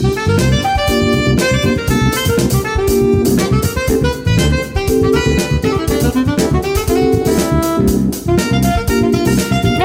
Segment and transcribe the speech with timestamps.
[0.00, 0.14] 皆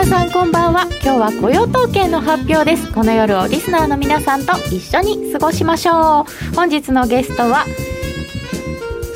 [0.06, 0.88] さんこんばんは。
[1.02, 2.92] 今日は雇用統計の発表です。
[2.92, 6.56] この夜をリスナーの皆さんと一緒に過ごしましょう。
[6.56, 7.66] 本日のゲストは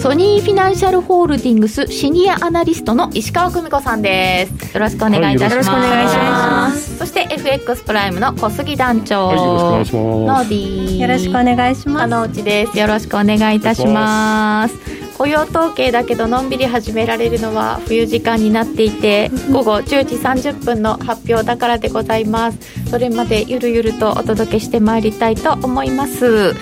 [0.08, 4.74] ソニーフィナンシャルホールディングスシニアアナリストの石川久美子さんです。
[4.74, 6.98] よろしくお願いいたします、はい、よろしくお願いします。
[7.00, 10.46] そして FX プライムの小杉団長、はい、よろしくお願いします。
[10.46, 10.98] ノーディー。
[11.00, 12.04] よろしくお願いします。
[12.04, 12.80] あのうちです。
[12.80, 14.76] よろしくお願いいたします。
[15.18, 22.58] 雇用統計だけどのんびり始められるのは冬時間になっていて午後10時30分の発表だからでございます。
[22.90, 26.56] それまでゆるゆるとお届けしてまいりたいと思います。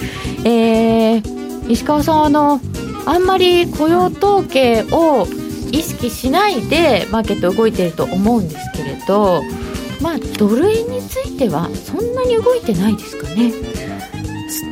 [0.46, 2.60] えー、石川さんあの
[3.06, 5.28] あんまり雇用統計を
[5.72, 9.44] 意識しないでマーケット動いていると思うんですけれど
[10.02, 13.52] まあドル円についてはそんなに動いてないですかね。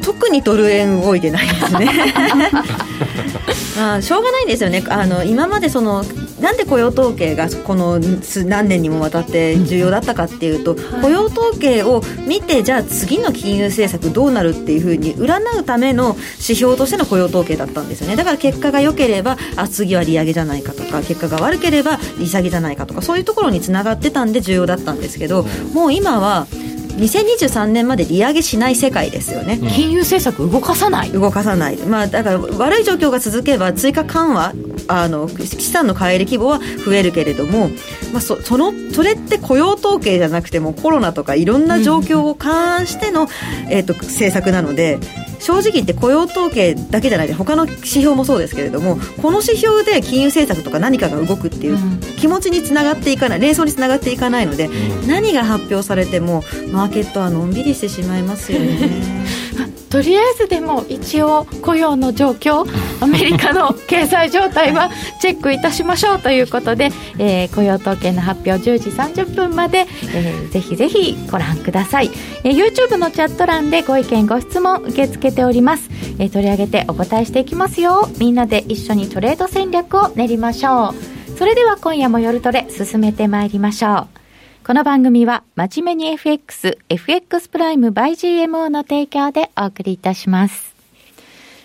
[0.04, 1.90] 特にドル円動いてないですね。
[3.76, 4.84] まあ、しょうがないんですよね。
[4.88, 6.06] あの今までその
[6.40, 8.00] なんで雇用統計がこの
[8.46, 18.16] 何年にもわたって重要だったかっていうと、はい、雇用統計を見てじゃあ次の金融政策どうなるっていうふうに占うための指標としての雇用統計だったんですよね。
[18.16, 26.48] だから結果が良ければあ次は利上げじゃないかとか結果が悪ければ利下げじゃないかとかそういうところにつながってたんで重要だったんですけどもう今は
[26.98, 31.12] 2023年まで利上げしない世界ですよね、うん、金融政策動かさない。
[31.12, 34.54] 動かさない、まあ、だから悪い状況が続けば追加緩和
[34.88, 37.70] あの資産の買い入れ規模は増えるけれども、
[38.12, 43.28] まあ、そそのそれって雇用統計じゃなくてもコロナとかいろんな状況を勘案しての、うん、
[43.72, 45.00] えーと、と政策なので
[45.44, 51.78] 正直言って雇用統計だけじゃないで他の指標もそうですけれどもこの指標で金融政策とか何かが動くっていう
[52.18, 59.24] 気持ちにつながっていかない連想につながっていかないので、うん、何が発表されてもマーケットはのんびりしてしまいますよね。
[59.90, 62.66] とりあえずでも一応雇用の状況
[63.04, 64.90] アメリカの経済状態は
[65.22, 72.12] チェックいたしましょうということで、えー、雇用統計の発表10時30分まで、えー、ぜひぜひご覧ください、
[72.44, 78.10] えー、YouTube のチャット欄でご意見ご質問受け付けております、えー、取り上げてお答えしていきますよ。
[78.18, 81.14] みんなで一緒にトレード戦略を練りましょう。
[81.38, 84.23] それでは今夜も夜トレ進めてまいりましょう
[84.66, 88.12] この番組は、真面目に FX、FX プライム by
[88.46, 90.74] GMO の提供でお送りいたします。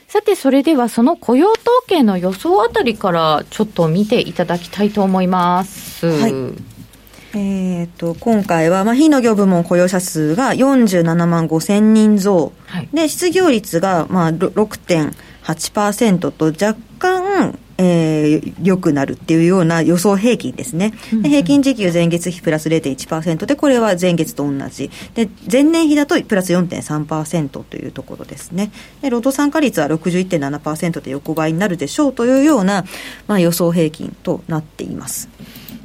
[0.08, 6.06] さて、それではその雇用統計の予想あたりからちょっと見ていただきたいと思います。
[6.06, 6.32] はい。
[7.34, 15.12] えーと、今回は、まあ、非農業部門雇用者数が47万5千人増、はい、で失業率が、まあ、6.8%
[16.30, 20.92] と若干えー、良くなるっていうような予想平均ですね。
[21.22, 24.90] で平均時給前月比プラス0.1%で、これは前月と同じ。
[25.14, 28.72] で、前年比だとプラス4.3%というところですね。
[29.00, 32.84] で、労働参加率は61.7%で横ばいになるでしょうというような、
[33.28, 35.28] まあ、予想平均となっています。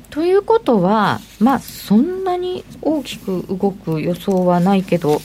[0.10, 5.22] ということは、まあ、そんなに大きく動く予想はないけど、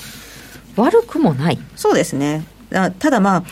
[0.76, 1.58] 悪くもない。
[1.76, 2.44] そうですね。
[2.70, 3.44] ただまあ、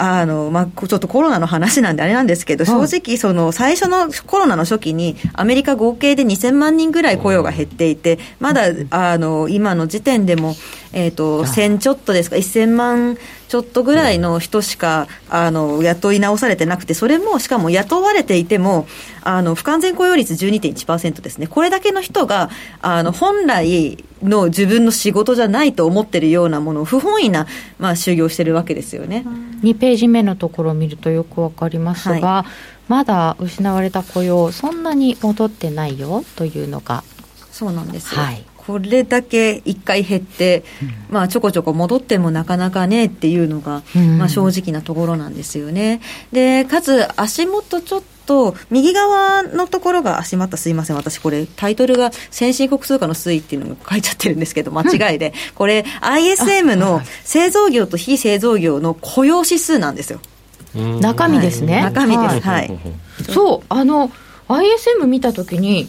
[0.00, 10.54] あの、まあ、ちょっとコロナの話なんであれなんですけど、正直、その、最初のコロナの初期に、アメリカ合計で2000万人ぐらい雇用が減っていて、まだ、あの、今の時点でも、
[10.92, 13.18] えっ、ー、と、1000ちょっとですか、1000万
[13.48, 18.86] ちょっとぐらいの人しか、あの、雇い直されてなくて、それも、しかも雇われていても、
[19.22, 21.46] あの、不完全雇用率12.1%ですね。
[21.46, 22.50] これだけの人が、
[22.80, 27.46] あの、本来の自分の仕事じゃないと思ってるようなものを不本意な、
[27.78, 29.24] まあ、就業してるわけですよね。
[29.62, 37.04] 2ページ目のところを見るとよくわかりますが、はい、まだ失われた雇用、そんなに戻ってないよというのが。
[37.50, 38.20] そうなんですよ。
[38.20, 40.62] はいこれだけ一回減って、
[41.08, 43.82] まあ、ちょこちょこ戻ってもなかなかねっていうのが、
[44.18, 46.02] まあ、正直なところなんですよね。
[46.32, 55.32] で、かつ、足元ちょっと、右側のところが足元すいません、私これ、タイトルが先進国通貨の推移っていうのが書いちゃってるんですけど、間違いで。
[55.54, 60.20] これ、ISM の製造業と非製造業の雇用指数なんですよ。
[60.74, 61.76] 中身ですね。
[61.76, 62.46] はい、中身です。
[62.46, 62.78] はい。
[63.32, 64.10] そう、あの、
[64.48, 65.88] ISM 見たときに、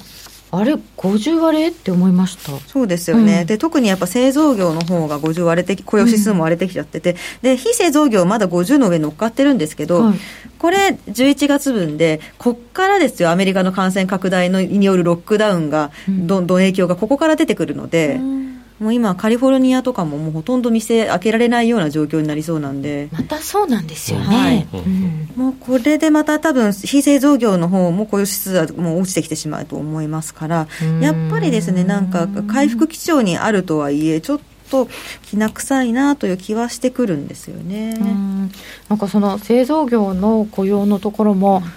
[0.51, 2.51] あれ、50割れって思いました。
[2.67, 10.19] そうですよね、うん、で特にやっぱ製造業の方が50割れて雇用指数も割れてきちゃってて、うん、で非製造業、まだ50の上乗っかってるんですけど、はい、
[10.57, 18.15] これ、11月分で、こっからですよ、アメリカの感染拡大のによるロックダウンが、どんどん影響がここから出てくるので。
[18.15, 18.48] うん
[18.79, 24.67] もう今、カリフォルニアとかももうほとんど店開けられないような状況になりそうなんで、またそうなんですよね、はい。
[24.73, 30.67] うん、もうこれでまた多分非製造業の方も雇用指数はもう落ちてきてしまうと思いますから、
[31.01, 34.39] やっぱりですね、なんか回復基調にあるとはいえ、ちょっ
[34.71, 34.87] と
[35.23, 37.93] きな臭いなという気はしてくるんですよね。
[37.93, 38.51] ん。
[38.87, 41.69] なんかその製造業の雇用のところも、なん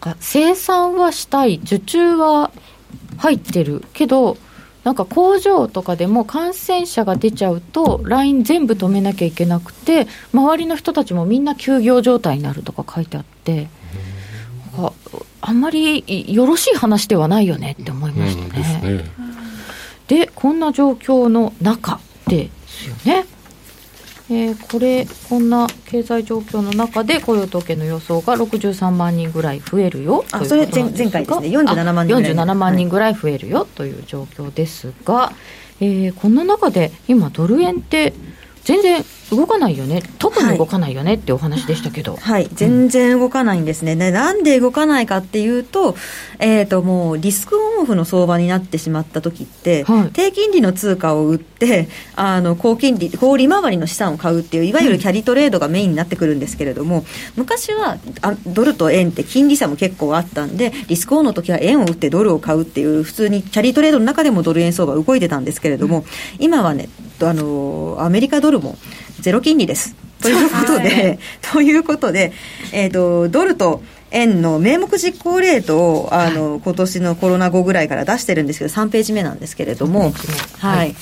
[0.00, 2.50] か生産はしたい、受注は
[3.18, 4.36] 入ってるけど、
[4.88, 13.68] なんか工場とかでも感染者が出ちゃうと、ライン全部止めなきゃいけなくて、周りの人たちもみんな休業状態になるとか書いてあって、
[14.72, 14.94] なんか
[15.42, 18.96] あんまりよろしい話ではないよねって思いましたうんですね。
[18.96, 19.04] ね。
[20.06, 23.26] で、こんな状況の中ですよね。
[24.30, 31.48] えーこれ、こんな経済状況の中で雇用統計の予想が63万人ぐらい増えるよあそれ前前回ですね。
[31.48, 32.16] 47万人。
[32.16, 35.32] ぐらい47万人ぐらい増えるよという状況ですが、
[35.80, 38.12] えーこんな中で今、ドル円って
[38.64, 43.94] 全然動かないよね、特に動かないよねってお話でしたけど、はい、全然動かないんですね。
[43.96, 45.96] でなんで動かないかっていうと、
[46.38, 50.10] えっ、と、もうリスクオンオフの相場になってしまった時って、はい。
[50.12, 57.04] 低金利の通貨を売って、あの、高金利、高利回りの資産を買うっていう、いわゆるキャリートレードがメインになってくるんですけれども、
[57.36, 66.04] 昔はあドルと円って金利差も結構あったんで、リスクオンの時は円を売ってドルを買うっていう、普通にキャリートレードの中でもドル円相場動いてたんですけれども、
[66.38, 66.88] 今はね、
[67.20, 68.78] あの、アメリカドルも
[69.20, 69.94] ゼロ金利です。
[70.20, 71.18] ということで、
[71.52, 72.32] ということで、
[72.72, 80.28] えっ、と、ドルと円の名目実行レートを、あの、今年のコロナ後ぐらいから出してるんですけど、3ページ目なんですけれども、3ページ
[80.62, 80.94] 目ははいい。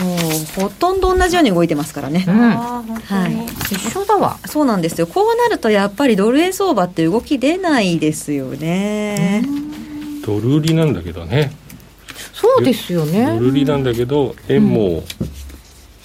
[0.00, 2.24] もう、ほとんど同じように動いてますからね。
[2.26, 4.38] うんはい一緒だわ。
[4.46, 5.06] そうなんですよ。
[5.06, 9.44] こうなると、やっぱりドル円相場って動き出ないですよね。
[10.24, 11.52] ドル売りなんだけどね。
[12.32, 13.38] そうですよねド。
[13.38, 15.02] ル売りなんだけど、円も売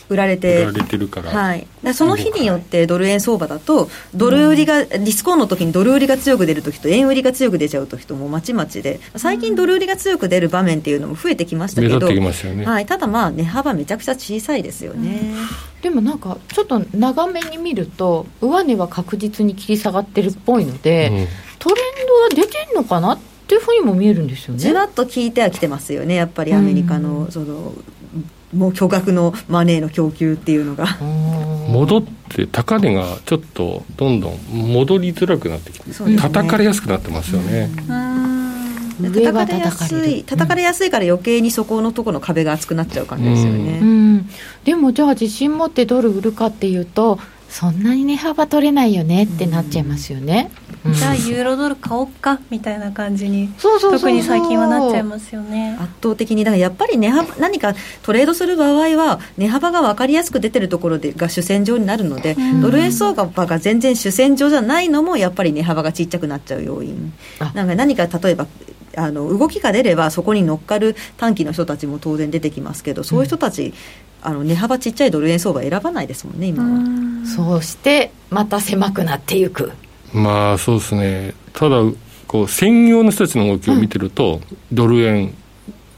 [0.09, 1.31] 売られてられてるから。
[1.31, 12.07] はい、だからその日によってドル円相場だと、ドル売りが、ディスコーンの時にドル売りが強く出る時と、円売りが強く出ちゃう時と、もうまちまちで、最近、ドル売りが強く出る場面っていうのも増えてきましたけど。
[12.65, 15.33] はい、ただまあ、値幅めちゃくちゃ小さいですよね。
[15.81, 21.27] でもなんかちょっと長めに見ると上値は確実に切り下がってるっぽいので、うん。
[21.59, 24.59] トレンドは出てんのかなっていうふうにも見えるんですよね。
[24.59, 27.73] じわっと効いてはきてますよね、やっぱりアメリカの、その、
[28.53, 30.97] もう巨額のマネーの供給っていうのが。
[31.67, 36.15] 戻って高値がちょっとどんどん戻りづらくなってきて、ね。
[36.15, 37.69] 叩かれやすくなってますよね、
[39.03, 43.79] 叩かれやすい、叩かれやすいから余計にそこのところの壁が厚くなっちゃう感じですよね。
[43.81, 44.29] うん、
[44.63, 46.31] でもじゃあ自信持ってドル売る。
[46.37, 50.51] かっていうとそんなに値幅取れないよねってなっちゃいますよね、
[50.85, 50.93] うん。
[50.93, 54.09] じゃあユーロドル買おっかみたいな感じにそうそうそうそう。
[54.09, 55.77] 特に最近はなっちゃいますよね。
[55.79, 57.73] 圧倒的にだからやっぱり値幅何か
[58.03, 62.61] トレードする場合は値幅が分かりやすく出てるところでが主戦場になるので、うん。
[62.61, 67.13] ドル円相場が全然主戦場じゃないのもやっぱり値幅がちっちゃくなっちゃう要因。
[67.39, 67.51] あ。
[67.55, 68.47] なんか何か例えば
[68.95, 73.73] あの動きが出ればそこに乗っかる短期の人たちも当然出てきますけどそういう人たち、
[74.21, 77.25] あの値幅ちっちゃいドル円相場選ばないですもんね今は。
[77.25, 79.71] そうしてまた狭くなっていく。
[80.13, 81.33] まあそうですね。
[81.53, 81.77] ただ
[82.27, 84.41] こう専業の人たちの動きを見てると、
[84.71, 85.33] ドル円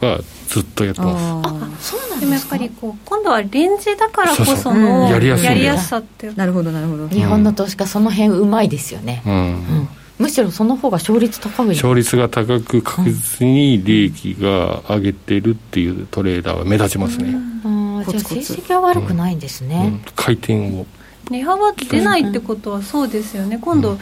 [0.02, 1.24] はずっとやってます。
[1.24, 1.78] あー。
[1.78, 5.28] そうなんでもやっぱりこう今度はレンジだからこそのやり
[5.64, 7.08] やすさってなるほどなるほど。
[7.08, 9.34] 日本の投資家その辺うまいですよね、うん。
[9.34, 9.88] うん。
[10.20, 11.68] むしろその方が勝率高い。
[11.68, 17.34] よ勝率が高く確実に利益が上げてるっていうトレーダーは目立ちますね、
[17.64, 18.54] あーじゃあ成コツコツ。
[18.54, 20.14] 績は悪くないんですね、うん。
[20.16, 20.86] 回転を。
[21.30, 23.60] 値幅出ないってことはそうですよね。
[23.62, 24.00] 今度、うん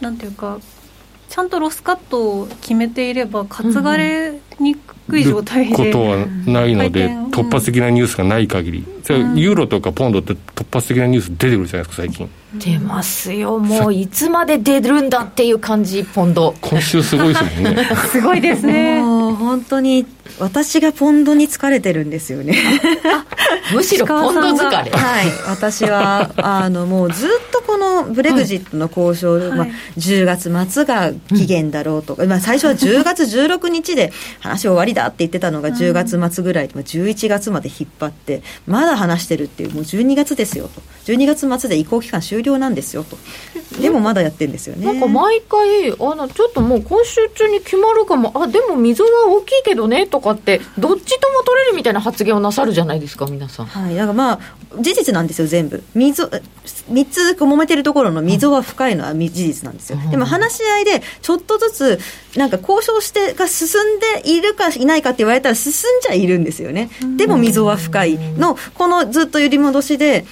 [0.00, 0.58] なんていうか
[1.28, 7.26] ちゃんとロスカットを決めていれば担がれにくい状態で、ことはないので、うん。
[7.26, 12.30] 突発的なニュースがない限り、ユーロとかポンドって突発的なニュース出てくるじゃないですか最近。
[12.54, 13.58] 出ますよ。
[13.58, 16.54] もういつまで出るんだっていう感じポンド。
[16.62, 17.88] 今週すごいですもんね。
[18.10, 19.02] すごいですね。
[19.02, 20.06] もう本当に
[20.38, 22.56] 私がポンドに疲れてるんですよね。
[23.74, 24.90] むしろ ポンド疲れ。
[24.90, 29.58] はい、私はあのもうずっとこのブレグジットの交渉、はい。
[29.58, 29.66] まあ、
[29.98, 40.82] 10月末が期限だろうとか、まあ、最初は10月16日で話終わりだって言ってたのが10月末ぐらい、まあ、11月まで引っ張ってまだ話してるっていうもう12月ですよと。
[41.06, 43.16] 12月末で移行期間終了なんですよと。
[43.80, 44.84] でもまだやってるんですよね。
[44.84, 48.32] なんか毎回あのちょっともう今週中に決まるかも。
[48.34, 53.66] あでも溝は大きいけどねとかってどっちとも取れるみたいな発言をなさるじゃないですか皆さん。
[53.66, 54.40] はい、だからまあ
[54.80, 55.82] 事実なんですよ全部。
[55.94, 60.10] 溝3つ揉めてるところの溝は深いのはみ事実なんですよ、うん。
[60.10, 61.98] でも話し合いでちょっとずつ
[62.36, 68.56] なんか交渉してが進んでいるかいないかって言われたら進んじゃいるんですよね、でも溝は深いの。
[68.74, 70.26] このずっと揺り戻しで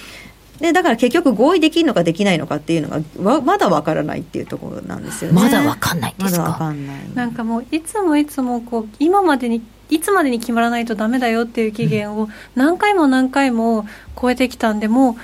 [0.59, 5.39] でだから結局合意できるのかできないのかっていうのがわまだわからないっていうところなんですよね。
[5.39, 6.97] まだわかんないんでますだわかかんない。
[7.13, 13.87] なんかもういつもいつもこう今までにいつまでに決まらないとダメだよっていう期限を何回も何回も
[14.19, 15.15] 超えてきたんでもう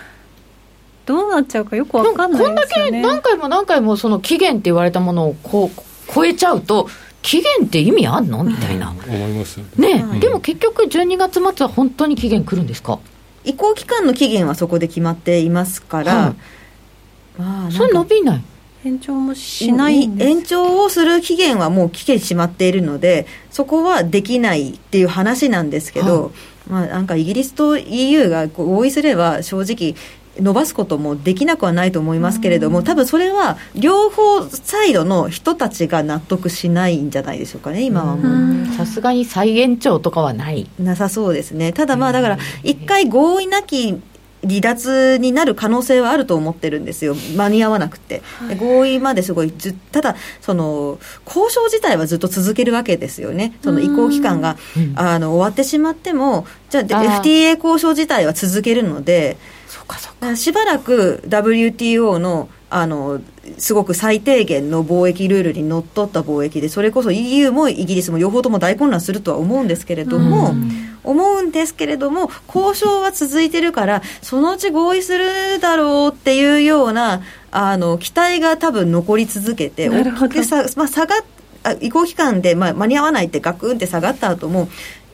[1.06, 2.54] どうなっちゃうかよくわかんないですよね。
[2.54, 5.82] こんだけ何回も何回もその期限って言われたものをこう
[6.14, 6.88] 超えちゃうと
[7.22, 8.92] 期限って意味あんのみたいな。
[8.92, 10.20] 思いますね、うん。
[10.20, 13.00] でも結局12月末は本当に期限来るんですか？
[13.44, 17.42] 移行期間の期限はそこで決まっていますから、はい。
[17.42, 18.44] まあそれ伸びない
[18.86, 26.30] 延長もしない延長をする期限はもう来てしまっているのでそこはできないっていう話なんですけど、は
[26.70, 29.96] まあ、なんかイギリスと EU が合意すれば正直
[30.40, 38.32] 伸ばすこともできなくはないと思いますけれども多分それは両方サイドの人たちが納得しないんじゃないでしょうかね今はもう。
[38.32, 40.68] うんさすがに再延長とかはない。
[40.80, 41.72] なさそうですね。
[41.74, 44.02] ただまあだから、一回合意なき
[44.44, 47.16] 離脱になる可能性はあると思ってるんですよ。
[47.36, 48.22] 間に合わなくて。
[48.48, 53.54] で合意まですごいず、ただ、その、交渉自体はずっと続けるわけですよね。
[53.64, 63.22] その移行期間が、うんあの、終わってしまっても、じゃあ、FTA 交渉自体は続けるので、そうかそうかしばらく WTO のあの
[63.60, 81.22] すごく最低限の貿易ルールにのっとった貿易でそれこそ EU もイギリスも両方とも大混乱するとは思うんですけれども、うん思うんですけれども交渉は続いてるからそのうち合意するだろうっていうようなあの期待が多分残り続けて大きくさ、まあ、下がっ
[81.64, 84.70] あ移行期間で、まあ、間に合わないってガクンって下がった後も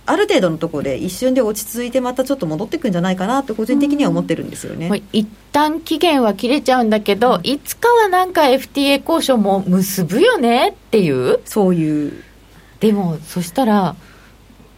[0.05, 4.89] ある程度のところで一瞬で落ち着いてまたちょっと戻っていくんじゃないかなと個人的には思ってるんですよね。
[4.89, 11.39] もう一旦期限は切れちゃうんだけど、いつかはなんか FTA 交渉も結ぶよねっていう。
[11.45, 12.23] そういう。
[12.79, 13.95] でもそしたら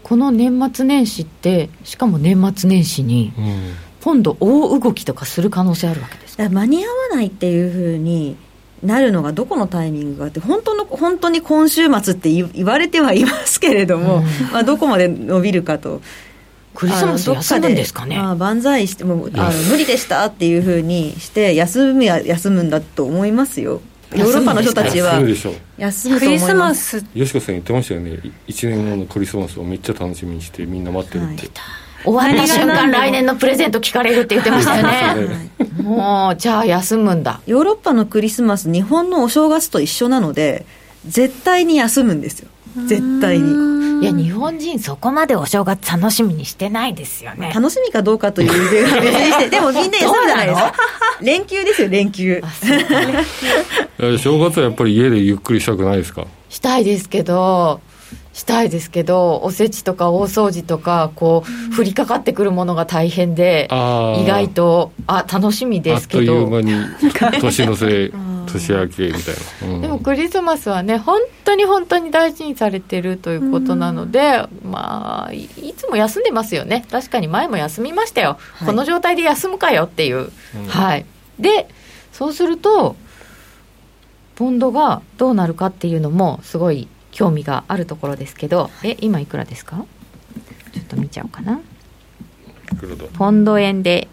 [0.04, 3.74] この年末年始ってしかも年末年始にうん。
[4.04, 6.36] 今度大動きとかする可能性あるわけです。
[6.38, 8.36] だから間に合わないっていうふうに
[8.84, 14.24] なるのがどこのタイミングがあって本当の本当に今週末って言言われてはいますけれども、うん。
[14.52, 16.02] まあ、どこまで伸びるかと。
[16.74, 18.18] クリスマス休むんですかね。
[18.18, 23.82] まあ、万歳してもあの休無理でしたっていうふうにして休むや休むんだと思いますよ
[24.14, 25.54] ヨーロッパの人たちは休むでしょ。
[25.78, 26.90] 休むクリと思います。
[26.90, 27.06] スマス。
[27.14, 28.20] よしこさん言ってましたよね。
[28.48, 31.50] 1年後のクリスマスをめっちゃ楽しみにしてみんな待ってるって、
[32.04, 35.52] 終わった瞬間来年のプレゼント聞かれるって言ってましたよね
[35.82, 37.42] もうじゃあ休むんだ。
[37.46, 40.66] ヨーロッパのクリスマス日本のお正月と一緒なので
[41.08, 42.50] 絶対に休むんですよ
[42.88, 43.72] 絶対に。
[44.02, 47.52] いや日本人そこまでお正月楽しみにしてないですよね。
[47.54, 50.62] 楽しみかどうかという別にして でもみんな休むじゃないです。
[50.62, 50.74] か
[51.22, 52.42] 連休ですよ連休。
[54.18, 56.26] 正月はやっぱり家でゆっくりしたくないですか？
[56.50, 57.80] したいですけど
[58.34, 66.74] したいですけどおせちとか大掃除とかこう降りかかってくるものが大変で意外とあ楽しみですあっというけど間に
[67.42, 68.12] 年の瀬
[68.48, 69.36] 年明けみたい
[69.70, 69.82] な、うん。
[69.82, 76.86] でもクリスマスはね本当に本当に大事にされてるということなので、まあいいつも休んでますよね。
[76.92, 78.68] 確かに前も休みましたよ、はい。
[78.68, 80.66] この状態で休むかよっていう、うん。
[80.68, 81.06] はい。
[81.40, 81.68] で
[82.12, 82.96] そうすると
[84.36, 89.86] ポンドがどうなるかっていうのもすごい興味があるところですけどえ今いくらですか？
[90.74, 91.60] ちょっと見ちゃおうかな。
[93.14, 94.08] ポンド円で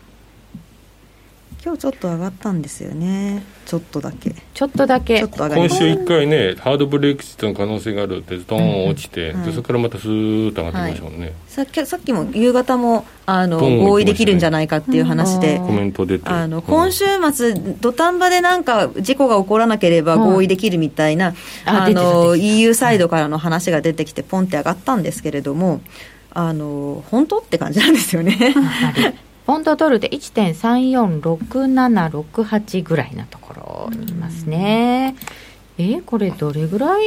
[1.64, 3.42] 今日ちょっと上がったんですよね。
[3.66, 4.32] ちょっとだけ。
[4.54, 5.18] ちょっとだけ。
[5.18, 9.44] ちょっと上がり今まし週1回ねハードブレイクシットの可能性があるってドーン落ちて、うん。
[9.44, 15.66] でそこからまたスーッと上がってきましたもんね、さっきさっきも夕方もあのボン合意できるんじゃないかっていう話で、うん。
[15.66, 16.28] コメント出て。
[16.30, 16.62] あのうん。
[16.62, 21.34] 今週末、土壇場でなんか事故が起こらなければ合意できるみたいな、
[21.64, 25.80] ああの EU サイドからの話が出てきて、ポンって上がったんですけれども、
[26.30, 28.54] あの本当って感じなんですよね。
[29.48, 35.16] ポンドドルで1.346768ぐらいなところにいますね。
[35.78, 37.04] えこれどれぐらい？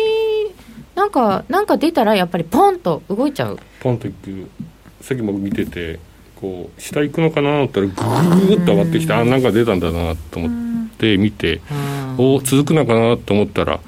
[0.95, 3.59] なんかなんか出たらやっぱりポンと動いちゃう。
[3.81, 4.49] ポンといく。
[5.01, 5.99] さっきも見てて
[6.35, 10.47] こう下行くのかなと思ったらグーッと上がってきてあなんか出たんだなと思
[10.87, 11.61] って見て
[12.17, 13.79] お続くのかなと思ったら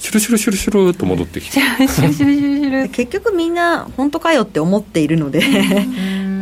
[0.00, 1.60] シュルシュルシュルシュルっと戻ってきて。
[1.62, 2.88] シュルシュルシュルシュル。
[2.88, 5.40] 結局みんな本当かよって思っているので、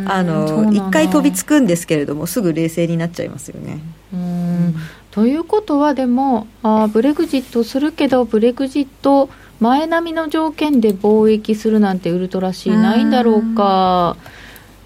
[0.07, 3.79] あの一回飛びつくんですけれども、すぐ冷静になっちゃいますよね。
[4.13, 4.75] うん。
[5.11, 9.29] ということはでもあーブレグジットするけどブレグジット
[9.59, 14.17] 前並みの条件で貿易するなんてウルトラシーないんだろうか、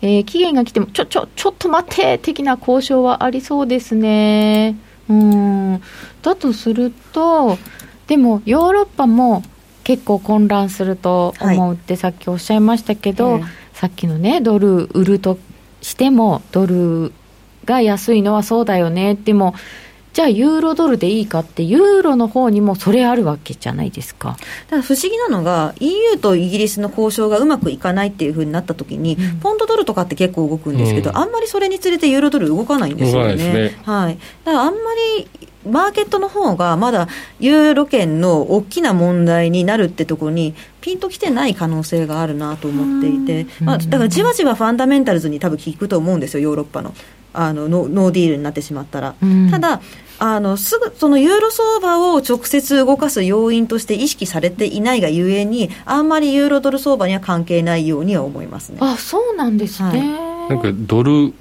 [0.02, 4.78] えー期限が来てもちょちょちょっと待って的な交渉はありそうですね。
[5.10, 5.82] うん。
[6.22, 7.58] だとすると
[8.08, 9.44] でもヨーロッパも
[9.84, 15.38] 結構混乱すると思うってさっきおっしゃいましたけど、ええさっきのねドル売ると
[15.84, 17.14] してもドル
[17.64, 19.14] が安いのはそうだよね。
[19.14, 19.54] でも
[20.18, 24.36] じゃあユーロドルでいいかってユーロの方にもそれあるわけじゃないですか。
[24.68, 33.36] だ不思議なのが EU とイギリスの交渉がうまくいかないっていうふうになった時に、うん、ポンドドルとかって結構動くんですけど、うん、あんまりそれにつれてユーロドル動かないんですよね。
[33.36, 33.78] ね。
[33.84, 34.80] はい、だからあんま
[35.20, 35.30] り
[35.70, 37.08] マーケットの方がまだ
[37.40, 46.96] ユーロ圏の大きな問題になるってところにピンときてない可能性があるなと思っていて、まあ、だからじわじわファンダメンタルズに多分効くと思うんですよヨーロッパの。
[47.34, 49.16] あのノーディールになってしまったら。
[49.52, 49.82] ただ
[50.20, 58.80] あのすぐそのユーロ相場を直接動かす要因として意識されていないがゆえにあんまりユーロドル相場には関係ないようには思いますね。
[58.82, 61.34] あそうなんですね、はい、なんかドル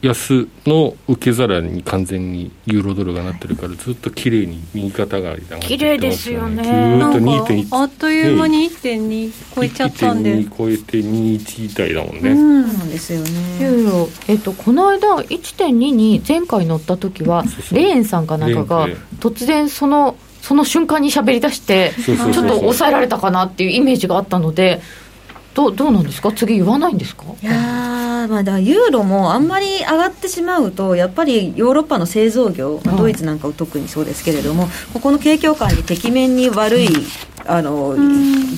[0.00, 6.62] 安の受け皿に完全にユーロドルがなってるからずっと綺麗に右肩が上がって綺麗ですよね。
[6.62, 10.36] ずっとあっという間に1.2超えちゃったんで。
[10.36, 13.30] 1.2超えて21台だもんね、うん、そうなんですよね。
[13.60, 18.88] ユーロえっとこの間1.2に前回乗った時はレーンさんかなんかが
[19.18, 24.80] 突然そのその瞬間に喋り出してちょっと抑えられたかなっていうイメージがあったので
[25.58, 26.30] どどうなんですか？
[26.30, 27.24] 次言わないんですか？
[27.42, 27.52] いや
[28.28, 36.88] まあだユーロもあんまり上がってしまうとやっぱりヨーロッパの製造業、まあ、ドイツなんかは特にそうですけれどもここの景況感にてきめんに悪い
[37.44, 37.96] あの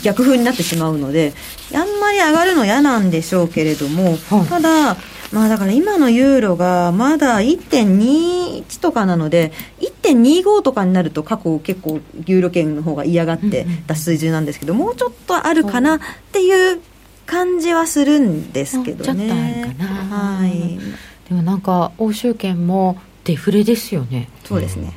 [0.02, 1.32] 逆風になってしまうので
[1.72, 4.96] あんまり上がるの嫌なんでしょうけれども、ただ
[5.32, 9.52] まあだから今のユーロがまだ1.21とかなので、
[10.02, 16.00] 1.25とかになると過去結構ユーロ圏の方が嫌がって出す水準なんですけど、もうちょっとあるかなっ
[16.32, 16.80] ていう
[17.30, 19.72] 感じはするんですけどね。
[19.78, 20.78] はい。
[21.28, 24.28] でもなんか欧州圏もデフレですよね。
[24.44, 24.92] そうですね。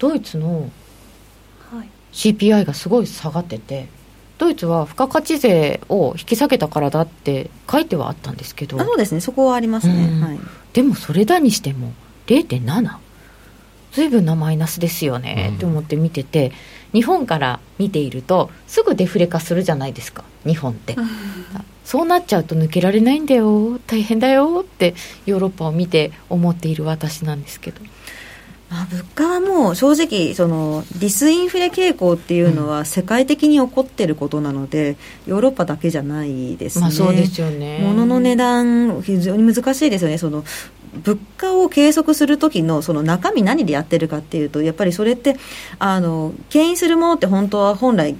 [0.00, 0.68] ドイツの
[2.12, 3.86] CPI がすごい下がってて。
[4.38, 10.40] ドイツは付加価値税を引き下げたからだって書いてはあったんですけどそうですねそこはありますね、うん、はい、
[10.72, 11.92] でもそれだにしても
[12.26, 12.96] 0.7
[13.92, 16.52] ずいぶんなマイナスですよねって思って見てて、
[16.92, 21.08] 日本から見ているとすぐデフレ化するじゃないですか日本って、うん、
[21.84, 24.94] そうなっちゃうと抜けられないんだよ大変だよって
[25.26, 27.80] ヨーロッパを見て思っている私なんですけど
[28.70, 36.82] まあ、物価はもう正直そのディスインフレ傾向っていうのは世界的に起こっていることなので、ヨーロッパだけじゃないですね。
[36.82, 37.80] まあ、そうですよね。
[37.82, 40.18] 物の値段非常に難しいですよね。
[40.18, 40.44] その
[40.94, 45.36] 物価を計測する時のその中身何でやってるかっていうとやっぱりそれって
[45.78, 48.16] あの牽引するものって本当は本来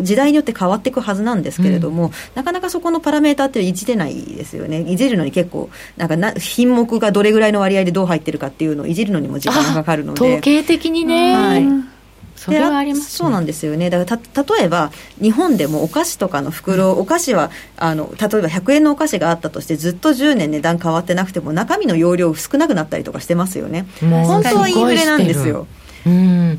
[0.00, 4.80] 時代によって変わっていくはずなんですけれども、うん、なかなかそこのパラメータっていじれないですよね。
[4.80, 10.20] いじるのに結構なんかな品目がどれぐらいの割合でどう入ってるかっていうのをいじるのにも時間がかかるので。
[10.20, 11.97] 統計的にね、はい
[12.38, 13.90] それはあります、ね、そうなんですよね。
[13.90, 23.86] だからた例えば日本でもお菓子とかの袋、お菓子はあの例えば100円のお菓子があったとしてずっと10年値段変わってなくても中身の容量少なくなったりとかしてますよね。
[24.00, 25.60] 本当はインフレなんですよ。
[25.60, 25.66] うん、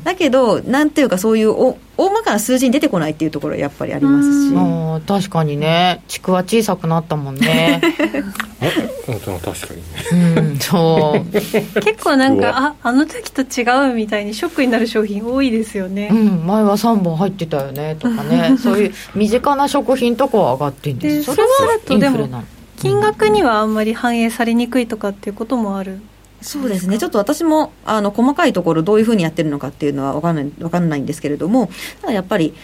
[0.04, 7.80] だけど、なんていうか、そういうお大まかな数字に出てこないっていうところはやっぱりありますし、あ確かにね、地区は小さくなったもんね。
[9.06, 9.74] 確か
[10.12, 11.32] にね、うん、そう。
[11.32, 18.56] 結構なんかああの時と違うみたいにショックになる商品多いですよね、うん、前は3本入ってたよねとかね。
[18.62, 21.48] そういう身近な食品とかは上がってんですそれは
[21.90, 22.44] インフレな
[22.76, 26.00] 金額にはあんまり反映されにくいとかっていうこともある
[26.42, 26.98] そうですね。
[26.98, 31.68] ちょっと私もあの細かいところどういうふうにやってるのかっていうのは分かんない分かんないんですけれども
[32.00, 32.54] ただやっぱり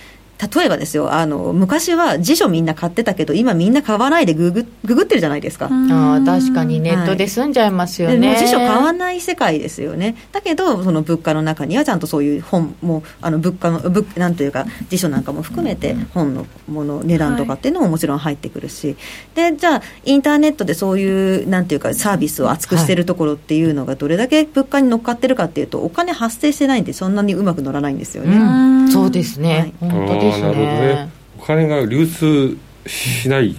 [0.55, 5.69] 例えばですよあの昔は辞書みんな買ってたけど今みんな買わないでググググってるじゃないですか。
[5.71, 10.17] あ確かにネットで済んじゃいますよね、はい、辞書買わない世界ですよね。
[10.33, 18.89] だけどその物価の中にはちゃんとそういう本もあの物価の物なんというか辞書なんかも含めて本のもの値段とかっていうのももちろん入ってくるし、
[19.35, 28.91] はい、でじゃあインターネットでそういうなんていうかサービスを厚くしてるところっていうのがどれだけ物価に乗っかってるかっていうとお金発生してないんでそんなにうまく乗らないんですよね。
[28.91, 31.09] そうですね、はい、本当ですねね。
[31.39, 33.57] お金が流通しない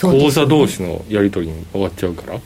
[0.00, 2.36] 口座同士のやり取りに終わっちゃうから。
[2.36, 2.40] い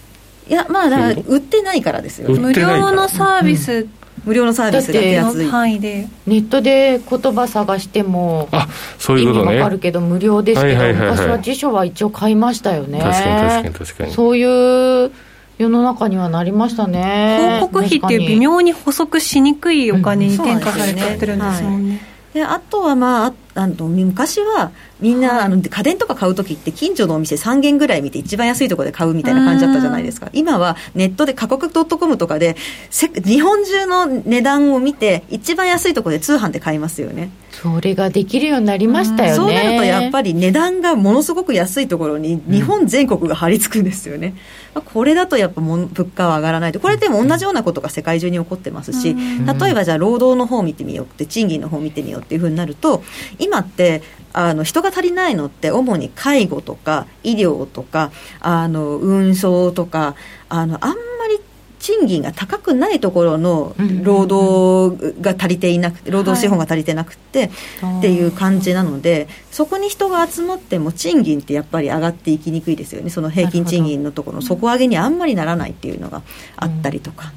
[0.48, 2.30] やまあだから売ってないからですよ。
[2.30, 3.90] 無料のサービス、うん。
[4.24, 5.46] 無料のサービスが手厚い。
[5.46, 6.08] 範囲で。
[6.26, 9.58] ネットで言葉探してもあそういうことね。
[9.58, 12.98] わかるけど無料ですけど、昔は辞書は一応買いましたよね。
[13.00, 14.12] 確かに確かに確かに。
[14.12, 15.10] そういう
[15.58, 17.58] 世の中にはなりましたね。
[17.60, 22.00] 広告費っていう微妙に補足しにくいお金に転嫁されちゃってるんですもんね、
[22.34, 24.70] であとは、まあ、あの昔は
[25.02, 30.30] みんなあの家電とか買う時って近所のお店3軒ぐらい見て一番安いところで買うみたいな感じだったじゃないですか。
[30.32, 32.56] 今はネットで価格 .com とかで
[32.90, 37.30] 日本中の値段を見て一番安いところで通販で買いますよね。
[37.50, 39.34] それができるようになりましたよね。
[39.36, 44.34] そうなるとやっぱり値段がものすごく安いところに日本全国が張り付くんですよね、
[44.74, 46.80] うん、これだとやっぱ物価は上がらないと。
[46.80, 53.02] これでも同じようなことが世界中に起こってますし、例えばじゃあ労働の方を見てみようって賃金の方を見てみようっていうふうになると
[53.38, 60.14] 今ってあの人が足りないのって主に介護とか医療とかあの運送とか
[60.48, 60.96] あのあんま
[61.28, 61.40] り
[61.78, 67.50] 賃金が高くないところの労働が足りていなくて労働資本が足りてなくて、
[67.98, 73.10] っていう感じなのでそこに人が集まっても賃金ってやっぱり上がっていきにくいですよね。
[73.10, 76.22] その平均賃金のところの底上げにあんまりならないっていうのが
[76.56, 77.32] あったりとか。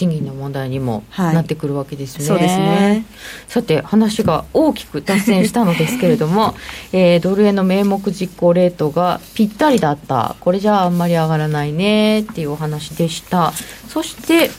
[0.00, 2.24] 賃金の問題にもなってくるわけですね。
[2.24, 3.04] そうですね。
[3.48, 6.54] さて話が大きく脱線したのですけれども、
[6.92, 10.36] えー、ドル円の名目実行レートがぴったりだった。
[10.40, 13.52] これじゃああんまり上がらないねっていうお話でした。
[13.88, 14.50] そして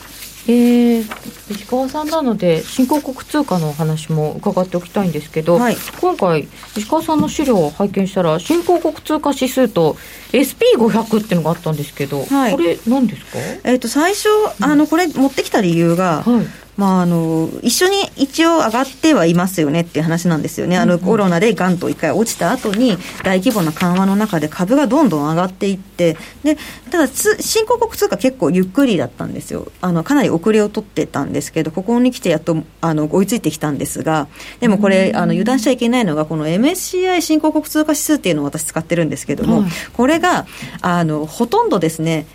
[0.47, 9.97] えー、石川さんなので新興国通貨のお話も伺っておきたいんですけど、はい、今回石川さんの資料を拝見したら新興国通貨指数と
[10.31, 14.29] SP500 っていうのがあったんですけど、はい、これ何ですか、えーと、最初
[14.61, 16.45] あのこれ持ってきた理由が、はい
[16.81, 26.57] まあ、あの一緒に一応上がってはいますよねっていう話なんですよね、あのコロナでがんと一回落ちた後に、大規模な緩和の中で株がどんどん上がっていって、で
[26.89, 29.71] ただ新興国通貨、結構ゆっくりだったんですよ。
[29.79, 34.27] あの、かなり遅れを取ってたんですけど、ここに来てやっとあの追いついてきたんですが、
[34.59, 40.47] でもこれ、あの油断しちゃいけないのが、この MSCI 新興国通貨指数っていうのを私、使ってるんですけども、これが
[40.81, 42.25] あのほとんどですね、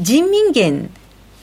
[0.00, 0.90] 人民元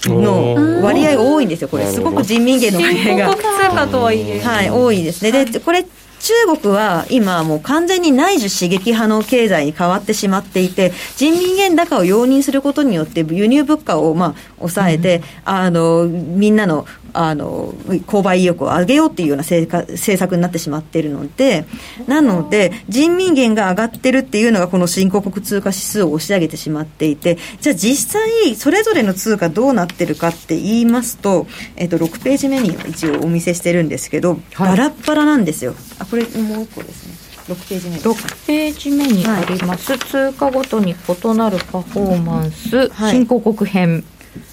[0.06, 3.36] の割合が多いんですよ、これ、すごく人民元の割合が。
[3.36, 3.44] 通
[3.76, 5.32] 貨とはいえ、はい、多いですね。
[5.46, 5.86] で、これ
[6.22, 17.74] 中国は今もう完全に内需刺激派の経済に変わってしまっていて、人民元高を容認することによって輸入物価をまあ抑えて、うん、あの、みんなのあの
[18.08, 21.66] 購買意欲を上げようっていうような政策になってしまっているので、
[22.08, 35.76] なので、人民元が上がってるっていうのが、この新興国通貨指数を押し上げてしまっていて、じゃあ実際、それぞれの通貨どうなってるかって言いますと、えっと、6ページ目に一応お見せしてるんですけど、はい、バラッバラなんですよ。
[36.00, 37.32] あ、これもう一個ですね。
[37.48, 44.04] 6ページ目6ページ目にあります、はい、通貨ごとに異なるパフォーマンス、はい、新興国編。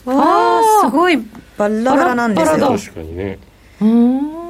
[0.07, 1.18] ああすごい
[1.59, 2.68] バラバラなんですよ。
[2.68, 3.38] 確かにね。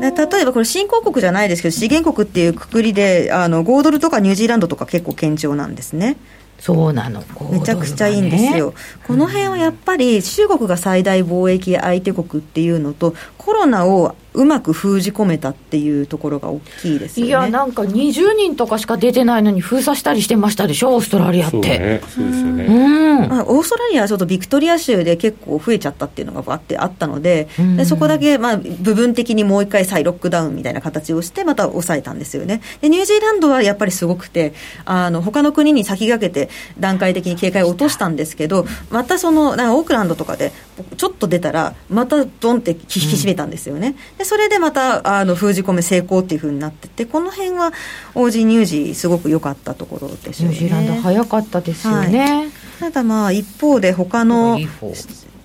[0.00, 6.16] で例えばこれ新興国じゃないですけど資源国っていうくくりであの5ドルとかニュージーランドとか結構堅調なんですね。
[6.58, 8.74] そうなの、めちゃくちゃいいんですよ、
[9.06, 13.14] この辺はやっぱり中国が最大貿易相手国っていうのと
[13.48, 17.28] コロナをうまく封じ込めたっていうところが大きいですよね。
[17.30, 21.56] いやなんか20人とかしか出てないのに封鎖したりしてましたでしょオーストラリアって。
[21.56, 23.28] そう,、ね、そうですよね、うん。
[23.30, 32.60] まあ、オーストラリアはちょっとビクトリア州で結構増えちゃったっていうのがあってあったのででそこだけまあ部分的にもう一回再ロックダウンみたいな形をしてまた抑えたんですよね。
[32.82, 34.52] でニュージーランドはやっぱりすごくて
[34.84, 40.52] あの他の国に先駆けて段階的に警戒を落としたんですけどまたそのなんかオークランドとかで
[40.96, 47.72] ちょっと出たらまたドンって引き締めたんですよね、でそれでまたあの封じ込め成功っていうふうになっててこの辺は
[48.14, 50.54] オージーニュージーすごく良かったところですよね。
[50.54, 54.58] ニュージーランド早かったですよね、はい、ただまあ一方で他の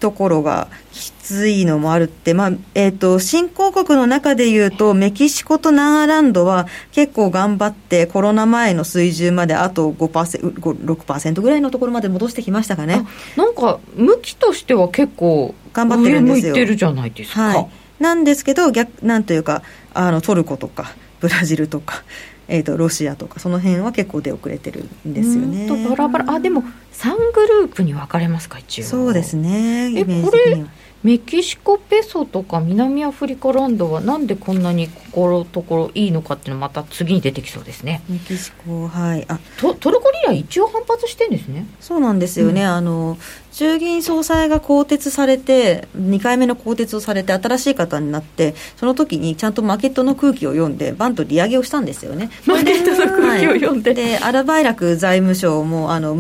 [0.04, 13.06] ところがきついのもあるって、まあえーと、新興国の中でいうとメキシコとナーランドは結構頑張ってコロナ前の水準まであと5% 6%ぐらいのところまで戻してきましたかね。
[13.38, 16.54] なんか向きとしては結構頑張ってるんですよ。
[16.54, 19.62] 上向いてるじゃないですか、はいなんですけど逆なんというか
[19.94, 22.04] あのトルコとかブラジルとか、
[22.50, 25.68] えーと、ロシアとかその辺は結構出遅れてるんですよね。
[25.68, 26.34] とバラバラ。
[26.34, 28.84] あでも3グループに分かれますか一応。
[28.86, 30.66] そうですねえこれ
[31.04, 38.02] メキシコペソとか南アフリカランドはなんでこんなにここのところいいのかっていうのはまた次に出てきそうですね。
[38.10, 39.26] メキシコはい。
[39.28, 41.66] あトトルコリラ一応反発してんですね。
[41.82, 43.18] そうなんですよね、うん、あの
[43.54, 52.32] 衆議院総裁が更迭されて2回目の更迭をされて新しい方になってその時にちゃんとマーケットの空気を読んでバンと利上げをしたんですよね。
[52.48, 56.18] マーケットの空気を読んで、はい、でアルバイラク財務省もあの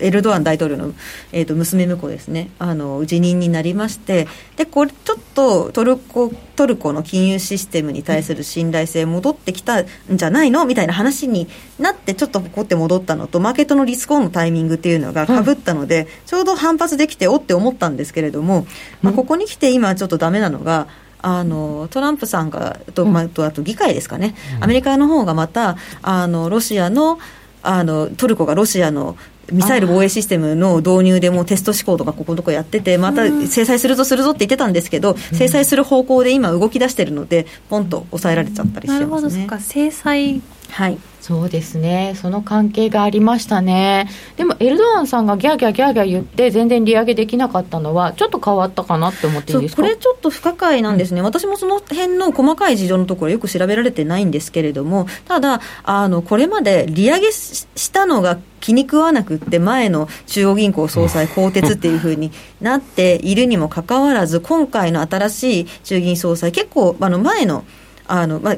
[0.00, 0.94] エルドアン大統領の、
[1.32, 2.50] えーと、娘婿ですね。
[2.58, 4.26] あの辞任になりまして。
[4.56, 6.32] でこれちょっとトルコ
[6.62, 11.48] トルコの金融システムに対する信頼性戻ってきたんじゃないのみたいな話に
[11.80, 18.64] なってちょっとここって戻ったのとマーケットのリスクオンのタイミングっていうのがかぶったので、ちょうど反発できておって思ったんですけれども、
[19.02, 20.86] まあ、ここに来て今ちょっとダメなのが
[21.20, 27.18] あのトランプさんがと、まあ、とあと議会ですかね、アメリカの方がまたあのロシアの
[27.64, 29.16] あのトルコがロシアの
[29.50, 38.98] ミサイル防衛システムの導入でもテスト試行とかここのとこやってて、また制裁するぞするぞって言ってたんですけど、制裁する方向で今動き出してるので、ポンと抑えられちゃったりしてますね。
[38.98, 40.40] なるほど、そっか、制裁。
[40.70, 40.98] はい。
[41.22, 49.82] そうですね、その関係がありましたね、でもエルドアンさんがギャーギャーギャーギャー言って、全然利上げできなかったのは、ちょっと変わったかなって思っていいですか？
[49.82, 67.64] これちょっと不可解なんですね、うん、私もその辺の細かい事情のところ、よく調べられてないんですけれども、ただ、あのこれまで利上げしたのが気に食わなくって、前の中央銀行総裁更迭っていうふうになっているにもかかわらず、今回の新しい中銀総裁、結構、あの前の
[68.08, 68.56] あの、まあ、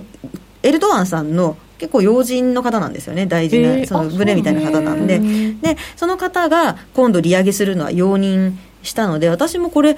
[0.62, 3.26] エルドアンさんの結構要人の方なんですよね。
[3.26, 5.18] 大事なそのブレみたいな方なんで。
[5.18, 9.96] でその方が今度利上げするのは容認したので私もこれ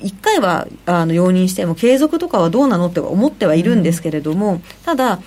[0.00, 5.20] 1回はあの容認しても継続とかはどうなのって思ってはいるんですけれども、ただ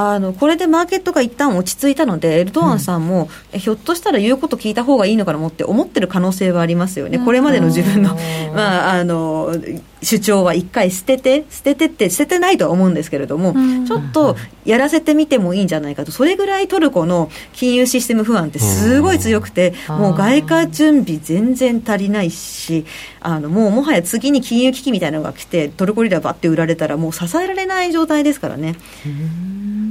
[0.00, 8.16] あのこれでマーケットが一旦落ち着いたので、エルドアンさんも、うん、ひょっとしたら言うこと聞いた方がいいのかなって思ってる可能性はありますよね、これまでの自分の,
[8.54, 9.52] まあ、あの
[10.00, 13.56] 主張は一回捨てて、捨ててって、捨ててないとは思うんですけれども、
[13.88, 22.84] ちょっとやらせてみてもいいんじゃないかと、それぐらいトルコの金融システム不安ってすごい強くて、もう外貨準備全然足りないし、
[23.20, 28.76] あのもうもはや次に金融危機みたいなのが来て、トルコリラばって売られたら、もう支えられない状態ですからね。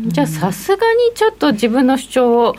[0.07, 2.55] じゃあさすがにちょっと自分の主張を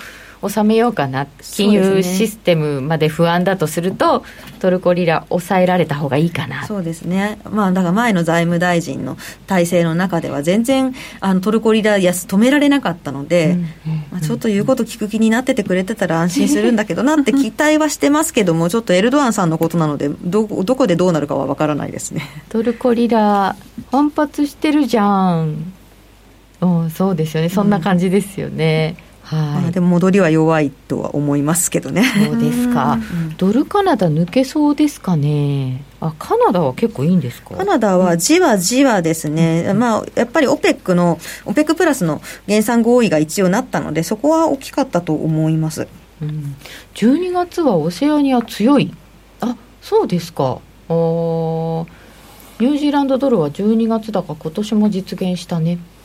[0.47, 4.25] 収めようかな、金融システムまで不安だとすると、
[4.61, 6.65] トルコリラ、抑えられた方がいいかな。
[6.65, 9.17] そうですね、まあ、だから前の財務大臣の
[9.49, 13.63] 体制の中では、全然あのトルコリラ安止められなかったので、うん。
[14.13, 22.23] まあ、ちょっと言うこと聞く気になっててくれてたら安心するんだけどなって期待はしてますけども、ちょっとエルドアンさんのことなので、どどこでどうなるかは分からないですね。
[22.49, 23.57] トルコリラ、
[23.91, 25.73] 反発してるじゃん。
[26.61, 27.49] うそうですよね。
[27.49, 28.97] そんな感じですよね、
[29.33, 32.03] うん、はい、でも戻りは弱いとは思いますけどね。
[32.03, 32.99] そうですか。
[33.37, 35.85] ドルカナダ抜けそうですかね。
[36.01, 37.57] あカナダは結構いいんですか？
[37.57, 45.89] カナダはじわじわですね、うん、まあ、やっぱり OPEC の OPEC プラスの減産合意が一応なったのでそこは大きかったと思います、
[46.23, 46.57] うん、
[46.95, 48.95] 12月はオセアニア強い。
[49.41, 50.61] あそうですか。
[50.89, 50.93] あ
[52.61, 55.79] ニュージーランドドルは12月だか今年も実現したね。
[55.79, 55.98] あ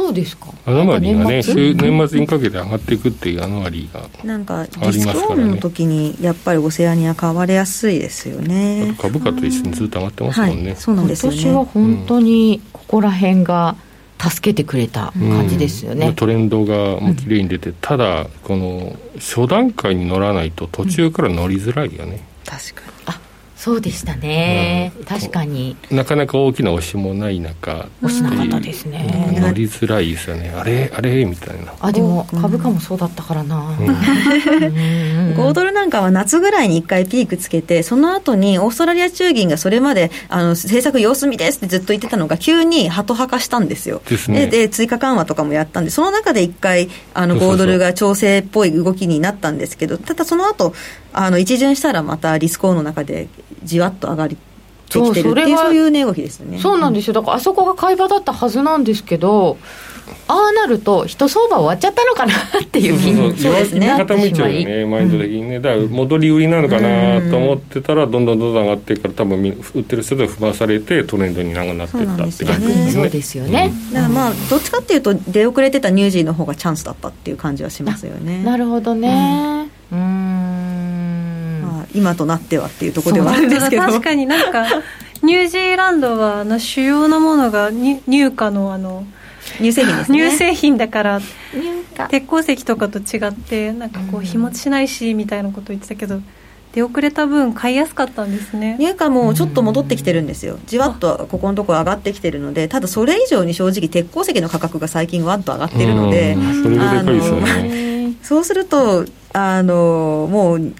[0.00, 0.46] そうですか。
[0.66, 8.96] アノマリーがね年年末にかけて上がっていくっていうアノマリーがなんかリスクオンの時にやっぱりオセアニア買われやすいですよね。
[8.98, 11.38] 株価と一緒にずっと上がってますもんね、はい、そうなんですよね。
[11.38, 13.76] 今年は本当にここら辺が
[14.18, 22.18] 助けてくれた感じですよね、うん、トレンドがもう綺麗に出て、うん、ただこの初段階に乗らないと途中から乗りづらいよね、うん、
[22.58, 22.92] 確かに。
[23.06, 23.20] あ
[23.60, 25.76] そうでしたね、うん、確かに。
[25.90, 29.36] なかなか大きな押しもない中押しなかったですね。
[29.38, 30.50] 乗りづらいですよね。
[30.56, 31.74] あれあれみたいな。
[31.78, 44.00] あでも株価もそうだったからな、うん、5ドルなんかは夏ぐらいに1回ピークつけてその後にオーストラリア中銀がそれまであの政策様子見ですってずっと言ってたのが急にハト派化したんですよ。
[44.08, 50.72] ですね、で追加緩和とかもやったんでその中で1回あの5ドルが調整っぽい動きになったんですけどただその後
[51.12, 53.28] あの一巡したらまたリスクオンの中で
[53.62, 56.58] じわっと上がりてきてるっていうそういう値動きですね。
[56.58, 57.14] そうなんですよ。
[57.14, 59.56] だからあそこが買い場だったはずなんですけど
[60.26, 65.60] ああなると人相場終わっちゃったのかなっていう気にそうですね傾いちゃうよねマインド的にね。
[65.60, 72.90] だから戻り売りなのかなと思ってたらどんどんどんどん上がっていくから多分売ってる人で踏まされてトレンドになってったって感じですね。
[72.90, 78.42] そうですよね、だからまあどっちかっていうと出遅れてたニュージーの方がチャンスだったっていう感じはしますよね。
[78.42, 79.68] なるほどね。
[79.92, 80.19] うん
[81.94, 83.82] 今となってはっていうところではあるんですけど。
[83.82, 84.66] 確かになんか
[85.22, 89.04] ニュージーランドはあの主要なものが入荷のあの
[89.58, 90.30] 乳製品ですね。
[90.30, 91.20] 乳製品だから
[92.08, 96.20] 鉄鉱石とかと違ってなんかこう日持ちしないしみたいなこと言ってたけど
[96.72, 98.76] 出遅れた分買いやすかったんですね。
[98.78, 100.58] 入荷もちょっと戻ってきてるんですよ。
[100.66, 106.36] じわっとここのところ上がってきてるのでただそれ以上に正直鉄鉱石の価格が最近わっと上がってるので
[108.22, 110.72] そうするとあのもう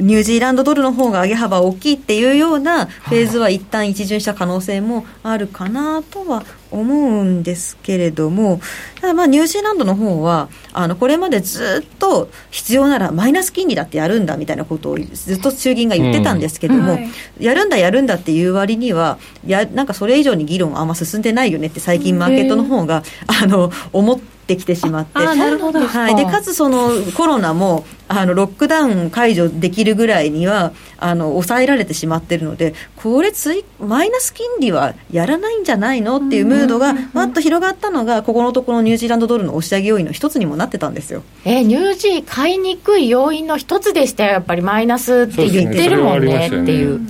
[0.00, 8.60] ニュージーランドドルの方が上げ幅大きいっていうようなフェーズは一旦一巡した可能性もあるかなとは思うんですけれども、
[9.00, 23.02] ただまあニュージーランドの方は、あの、これまでずっと必要ならマイナス金利だってやるんだみたいなことをずっと中銀が言ってたんですけども、うんはい、やるんだやるんだっていう割には、や、なんかそれ以上に議論あんま進んでないよねって最近マーケットの方が、
[23.42, 25.10] あの、思ってきてしまって。
[25.14, 41.22] あなるほど、はい、でかつそのコロナもあのロックダウン解除できるぐらいにはあの抑えられてしまってるのでこれついマイナス金利はやらないんじゃないのっていうムードがわっと広がったのがここのところのニュージーランドドルの押し上げ要因の一つにもなってたんですよ。
[41.44, 47.06] えー、ニュージー買いにくい要因の一つでしたよやっぱりマイナスって言ってるもんねっていう。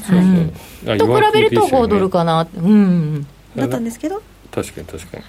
[0.97, 4.23] と比べると5ドルかな、うん、だったんですけど。
[4.51, 5.25] 確かに確かに。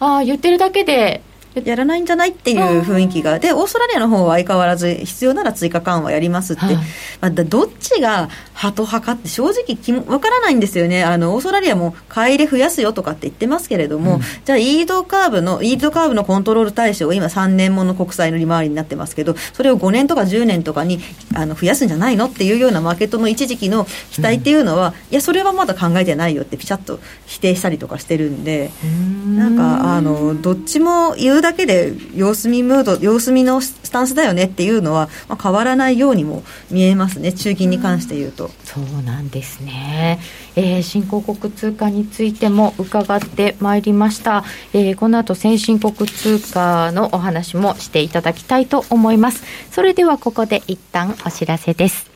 [0.00, 1.22] ああ言ってるだけで
[1.62, 6.76] やらないんじゃないっていう雰囲気が、で、オーストラリアの方は相変わらず、必要なら追加緩和やりますって、はい、
[7.20, 21.00] まあ、どっちがハト派かって、正直きも、わからないんですよね、あのオーストラリアも買い入れ増やすよとかって言ってますけれども、うん、じゃあ、イードカーブの、イードカーブのコントロール対象、今、3年もの国債の利回りになってますけど、それを5年とか10年とかに
[21.34, 29.38] あの増やすんじゃないのっていうようなマーケットの一時期の期待っていうのは、うん、いや、それはまだ考えてないよって、ピチャッと否定したりとかしてるんで、ん。
[29.38, 37.34] なんか、あのどっちも言うだけで、様子見ムード様子見のスタンスだよねっていうのは、まあ、変わらないようにも見えますね。
[37.34, 40.20] 中銀に関して言うと、うそうなんですね、
[40.56, 49.44] えー、新興国通貨についても伺ってまいりました、えー、この後先進国通貨のお話もしていただきたいと思います。
[49.70, 52.13] それではここで一旦お知らせです。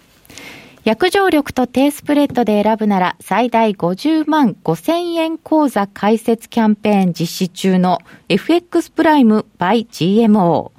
[0.85, 10.71] 約定力と低スプレッドで選ぶなら最大50万5000円口座開設キャンペーン実施中の FX プライム by GMO。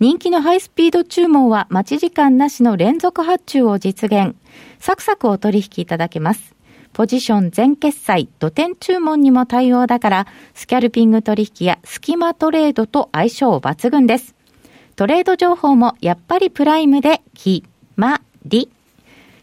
[0.00, 4.34] 人気のハイスピード注文は待ち時間なしの連続発注を実現。
[4.80, 6.56] サクサクお取引いただけます。
[6.92, 14.34] ポジション全決済、土点注文にも対応だから、スキャルピング取引やスキマトレードと相性抜群です。
[14.96, 17.62] トレード情報もやっぱりプライムで決
[17.96, 18.70] まり。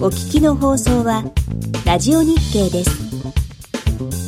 [0.00, 1.24] お聞きの放送は
[1.84, 4.27] ラジオ日経です。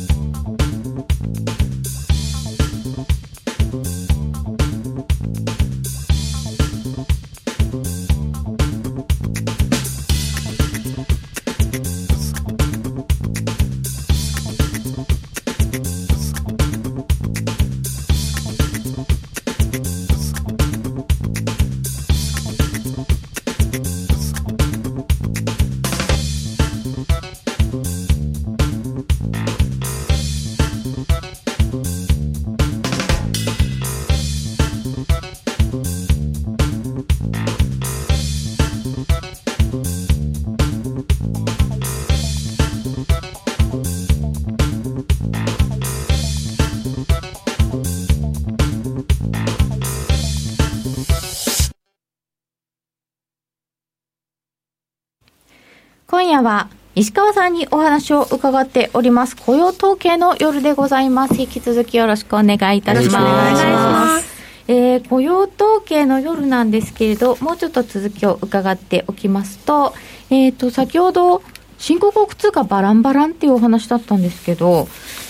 [56.41, 59.37] 今夜は石川さんにお話を伺っております。
[59.37, 61.39] 雇用統計の夜でございます。
[61.39, 64.25] 引き続きよろしくお願いいたします。
[64.67, 69.93] えー、雇用統計の夜なんですけれどもうちょっと続きを伺っておきますと,、
[70.29, 71.43] えーと、先ほど
[71.77, 74.87] 新興国通貨バランバランっていうお話だったんですけど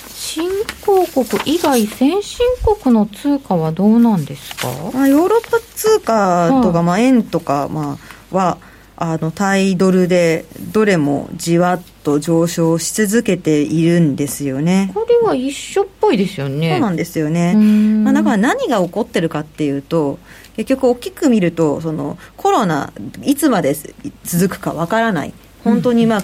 [0.07, 0.49] 新
[0.85, 2.45] 興国以外先進
[2.83, 7.97] 国の通貨はどうなんですか、まあ、ヨーロッパ通貨とか、まあ、円とか、ま
[8.31, 8.57] あ、は
[9.03, 14.91] あのタイドルでどれもじわっと上昇し続けているんですよね。
[14.93, 16.73] これは一緒っぽいですよね。
[16.73, 17.55] そうなんですよね。
[17.55, 20.19] まあ、だから何が起こってるかっていうと、
[20.55, 23.75] 結局大きく見ると、そのコロナいつまで
[24.23, 25.33] 続くかわからない。
[25.63, 26.23] 本当にまあ、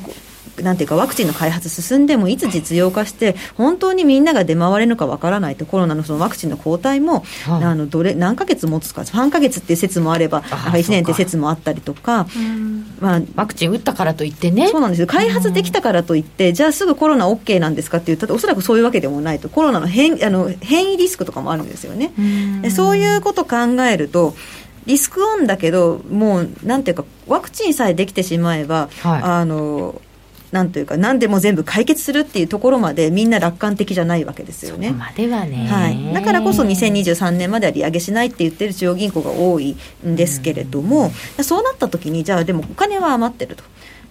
[0.62, 12.28] なんていうか、ワクチンの開発進んでも、いつ実用化して、本当にみんなが出回れるのかわからないと、コロナのそのワクチンの抗体も、はあ、あのどれ何ヶ月持つか、3か月っていう説もあれば、1年っていう説もあったりとか、
[13.00, 14.68] まあ、ワクチン打ったからといってね。
[14.70, 15.02] そうなんです。
[15.02, 22.12] よ、開発できたからといって、じゃあすぐコロナ OK なんですかって言ったら、おそらくそういうわけでもないと、コロナの変あの変異リスクとかもあるんですよね。
[22.72, 24.36] そういうことを考えると、
[24.88, 30.02] リスクオンだけど、もうなんていうか、ワクチンさえできてしまえば、はい、あの
[30.52, 34.92] なんというか何でも全部解決するっていうところまでみんな楽観的じゃないわけですよね。
[34.92, 43.64] まではね、はい、だからこそ2023年までは利上げしないって言ってる中央銀行が多いんですけれども、うん、そうなった時にじゃあでもお金は余ってると。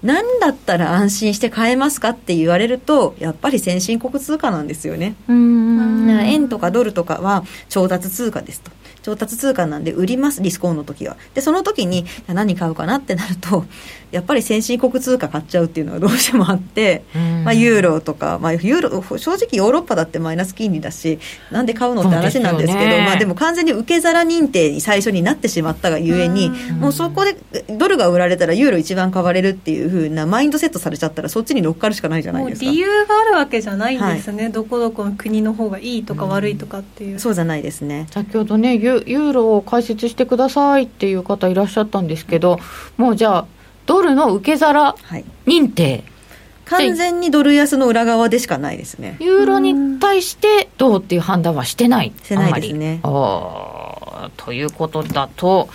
[0.03, 5.15] 何だったら安心して買えますかって言われるとやっぱり先進国通貨なんですよね。
[5.27, 6.11] うん。
[6.11, 8.71] 円とかドルとかは調達通貨ですと
[9.07, 11.17] 調達通貨なんで売りますリスクオンの時は。
[11.33, 13.65] でその時に何買うかなってなると
[14.11, 17.05] やっぱり先進国通貨買っちゃうっていうのがどうしてもあって、
[17.45, 21.21] まあ、ユーロとか、まあ、ユーロ正直ヨーロッパだってマイナス金利だし
[21.53, 23.05] なんで買うのって話なんですけどね。
[23.07, 26.51] まあ、でも完全に受け皿認定に最初になってしまったがゆえに
[26.81, 27.37] もうそこで
[27.79, 32.67] ドルが売られたらユーロ一番買われるっていうふうなマインドセットされちゃったらそっちに乗っかるしかないじゃないですか。
[32.67, 37.37] 理由があるわけじゃないんですね、どこどこの国の方がいいとか悪いとかっていう、そう。
[37.37, 42.59] じゃないですね先ほどねユユーロを解説してくださいっていう方いらっしゃったんですけど
[42.97, 43.47] もうじゃあ
[43.87, 45.25] ドルの受け皿はい。
[45.47, 46.05] 認定。
[46.65, 49.17] 完全にドル安の裏側でしかないですね。
[49.21, 52.13] ユーロに対してどうっていう判断はしてない。
[52.25, 52.99] してないですね。
[53.05, 53.21] あんまり。
[54.25, 55.69] あーということだと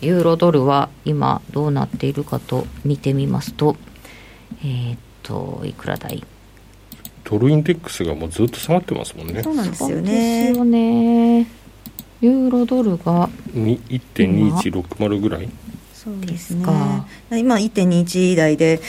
[0.00, 3.76] ユーロドルは今どうなっているかと見てみますと
[4.62, 6.24] えーっといくらだい
[7.24, 9.42] ドルインデックスがもうずっと下がってますもんね。
[9.42, 11.46] そうなんですよそうねですよね
[12.20, 15.48] ユーロドルがに1.2160ぐらい？
[15.94, 17.06] そうですか。
[17.30, 18.80] 今1.21台で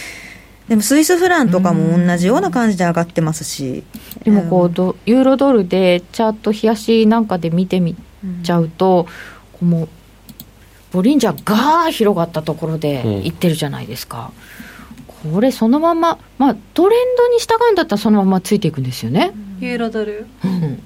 [0.68, 3.84] でもスイスフランとかも同じような感じで上がってますし。
[4.24, 7.96] でもこうどユーロドルでチャート冷やしなんかで見てみ
[8.44, 9.06] ちゃうと、
[9.54, 9.90] こうもう
[10.92, 13.12] ボリンジャーがー広がったところでうん。
[13.26, 14.32] いってるじゃないですか、
[15.24, 20.26] これそのまままあトレンドに従うんだったらそのままついていくんですよね、ユーロドル。
[20.44, 20.84] うん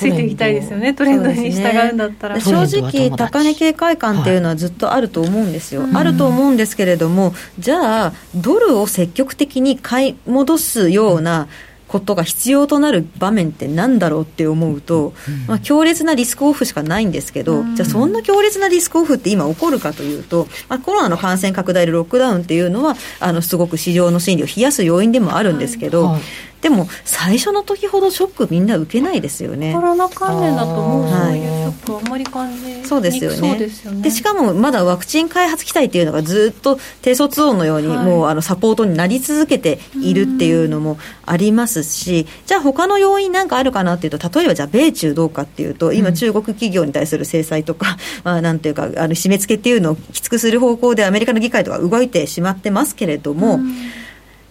[0.00, 0.94] ついていきたいですよね。
[0.94, 5.90] トレンドに従うんだったら、トレンド正直高値警戒感っていうのはずっとあると思うんですよ、はい。
[5.94, 11.48] あると思うんですけれどもじゃあドルを積極的に買い戻すような
[11.88, 15.12] ことが必要となる場面ってなんだろうって思うと、
[15.48, 26.20] まあ、強烈なリスクオフしかないんですけど、じゃあそんな強烈なリスクオフって今起こるかというと、まあ、コロナの感染拡大でロックダウンっていうのはあのすごく市場の心理を冷やす要因でもあるんですけど、はい
[26.60, 29.72] でも最初の時ほどショックみんな受けないですよね。
[29.74, 29.80] コ。
[29.80, 31.38] ロナ関連だともうそうい。
[31.38, 33.58] うショックはあんまり感じにくそうですよね。
[33.58, 34.02] ですよね。
[34.02, 38.04] でしかもまだワクチン開発期待っていうのがずっと低卒音のようにはい。
[38.04, 53.60] もうあのサポートになり続けているっていうのもありますしじゃあ他の要因なんかあるかなっていうと例えばじゃあ米中どうかっていうと今中国企業に対する制裁とか、 まあなんていうかあの締め付けっていうのをきつくする方向でアメリカの議会とか動いてしまってますけれども、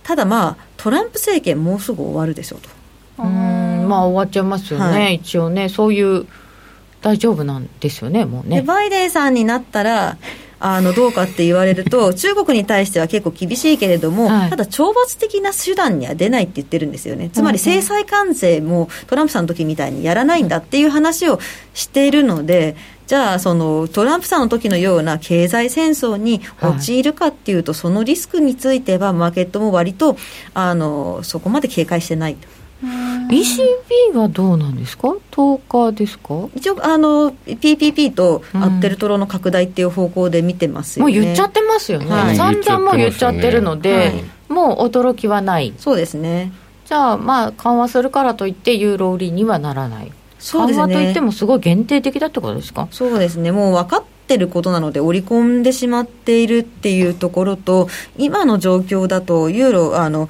[0.09, 2.69] ただまあトランプ政権もうすぐ終わるでしょうと。
[3.19, 5.15] うんまあ終わっちゃいますよね、はい。
[5.15, 6.25] 一応ねそういう
[7.03, 10.17] 大丈夫なんですよねもうでねバイデンさんになったら
[10.59, 14.49] あのどうかって言われると中国に対しては結構厳しいけれども、はい。
[14.49, 17.29] ただ懲罰的な手段には出ないって言ってるんですよね。
[17.29, 21.39] つまり制裁関税もトランプさんの時みたいにやらないんだっていう話を
[21.73, 22.75] しているので
[23.07, 30.15] じゃあそのトランプさんの時のような経済戦争に陥るかっていうと、そのリスクについてはマーケットも割と
[30.53, 32.58] あのそこまで警戒してないと。
[33.29, 41.13] ECB はどうなんですか？10日ですか一応あの PPP とアッテルトロの拡大っていう方向で見てますよね。
[41.13, 46.51] もう言っちゃってますよね、はい散々もう言っちゃってるので、はいもう驚きはないそうですね。
[46.85, 50.81] じゃあまあ緩和するからといってユーロ売りにはならないそうですね。
[50.85, 52.87] 緩和といってもすごい限定的だってことですか？
[52.89, 53.51] そうですね。
[53.51, 60.29] もう分かってることなので織り込んでしまっているっていうところと、今の状況だとユーロあの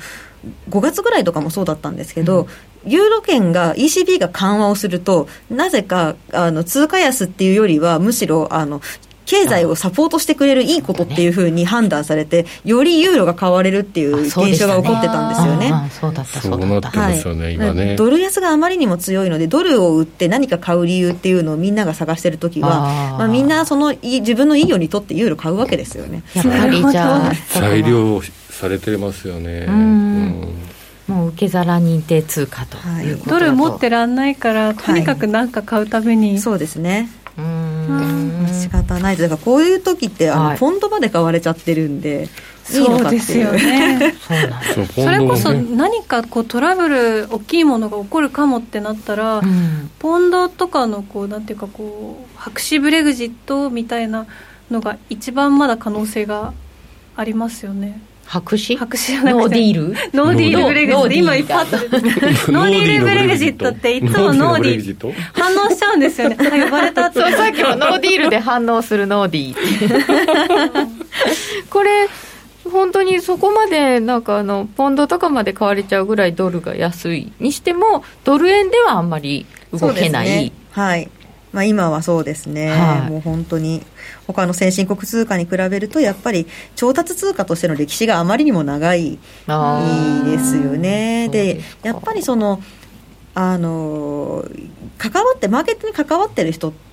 [0.69, 2.47] 5月ぐらいとかもそうだったんですけど。
[2.85, 8.81] ユーロ圏が ECB が緩和をするとなぜかあの通貨安っていうよりはむしろあの
[9.29, 15.89] 経済をサポートしてくれるいいことっていうふうに判断されてよりユーロが買われるっていう現象が起こってたんですよね。
[15.91, 17.95] そうだったそそうなってますよね、今ね。
[17.95, 23.17] ドル安があまりにも強いのでドルを売って何か買う理由っていうのをみんなが探してるときはあー。
[23.19, 26.23] まあ、みんなそのいい自分のいいようにとってユーロ買うわけですよね。
[26.33, 28.19] やっぱりじゃあ 裁量
[28.49, 29.65] されてますよね。
[29.67, 29.73] うん。
[29.73, 30.69] うん
[31.09, 32.77] もう受け皿認定通貨と。
[33.01, 33.11] い。
[33.11, 33.45] うことだと。
[33.45, 37.09] ドル持ってらんないからとにかく何か買うために、そうですね。
[37.37, 39.15] うーん仕方ない。
[39.15, 40.57] とだからこういう時ってあの、はい。
[40.57, 42.27] ポンドまで買われちゃってるんで
[42.63, 44.13] そうですよね。
[44.93, 49.89] それこそ何かこうトラブル大きいものが起こるかもってなったら、うん。
[49.97, 54.27] ポンドとかのこうなんていうかこう白紙ブレグジットみたいな
[54.69, 56.53] のが一番まだ可能性が
[57.15, 58.77] ありますよね白紙？
[58.77, 59.33] 白紙じゃなくて。
[59.33, 59.95] ノーディール？
[60.13, 61.11] ノーディールブレグジット。
[61.11, 66.37] 今いっぱいあノったノーディールブレグジットっていつもノーディーー反応しちゃうんですよね。
[66.39, 70.87] あ呼ばれたってそうさっきもノーディールで反応するノーディー
[71.71, 72.07] これ
[72.71, 80.51] 本当にそこまでなんかあのポンドとかまで買われちゃうぐらいドルが安いにしてもドル円ではあんまり動けない、そうですね。
[80.71, 81.09] はい
[81.51, 83.83] まあ、今はそうですね、はい、もう本当に
[84.27, 89.17] 他の先進国通貨に比べるとやっぱり調達通貨としての歴史があまりにも長いで
[90.39, 91.29] すよね。
[91.29, 92.61] でやっぱりその
[93.33, 94.45] あの
[94.97, 96.88] 関わってマーケットに関わってる人って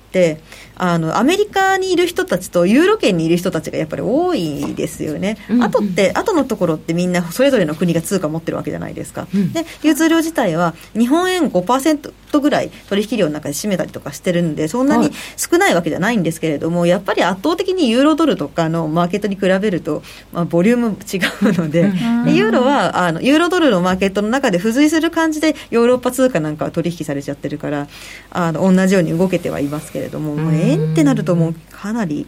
[0.75, 21.83] あのアメリカにいる人たちとユーロ圏にいる人たちがやっぱり多いですよね、うんうん、あとって後のところってみんなそれぞれの国が通貨持ってるわけじゃないですか、うん、で流通量自体は日本円5%ぐらい取引量の中で占めたりとかしてるんでそんなに少ないわけじゃないんですけれども、やっぱり圧倒的にユーロドルとかのマーケットに比べると、まあ、ボリューム違うので、
[22.25, 27.87] でユーロはあのユーロドルのマーケットの中で付随する感じでヨーロッパ通貨なんかは取引されちゃってるから
[28.31, 32.27] あの同じように動けてはいますけれども、もう円ってなるともうかなり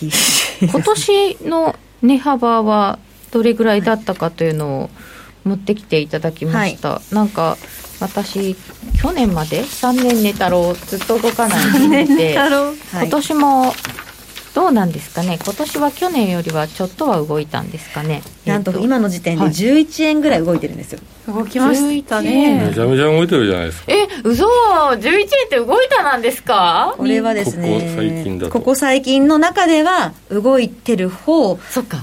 [0.00, 2.98] 厳しい今年の値幅は
[3.30, 4.90] どれぐらいだったかというのを
[5.44, 7.56] 持ってきていただきました、はい、なんか
[8.00, 8.56] 私
[9.00, 12.06] 去年まで？3年寝太郎ずっと動かないで。
[12.06, 13.72] て今年も
[14.54, 15.38] どうなんですかね。
[15.44, 18.22] 今年は去年よりはちょっとは動いたんですかね。
[18.46, 23.92] なんと今の時点で11円ぐらい動いてるんですよ、はい、動きましたねめちゃめちゃ動いてるじゃないですか。
[23.92, 24.46] え嘘。
[24.46, 26.94] 11円って動いたなんですか？
[26.96, 31.58] これはですねここ最近だここ最近の中では動いてる方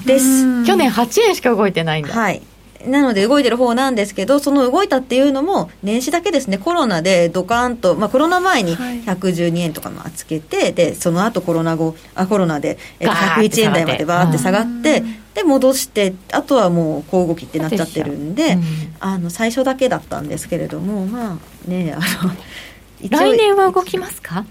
[0.05, 0.65] です。
[0.65, 2.13] 去年8円しか動いてないんだ。
[2.13, 2.41] はい
[2.87, 15.03] なので動いてる方なんですけど、その動いたっていうのも、年始だけですね、コロナでドカーンと、まあ、コロナ前に112円とかまあつけて、はい、でその後コロナ後あコロナで101円台までバーって下がって、
[15.33, 18.63] で戻して、あとはもう小動きってなっちゃってるんで、うん、
[18.99, 22.31] あの最初だけだったんですけれども、まあね、あの
[23.09, 24.45] 来年は動きますか？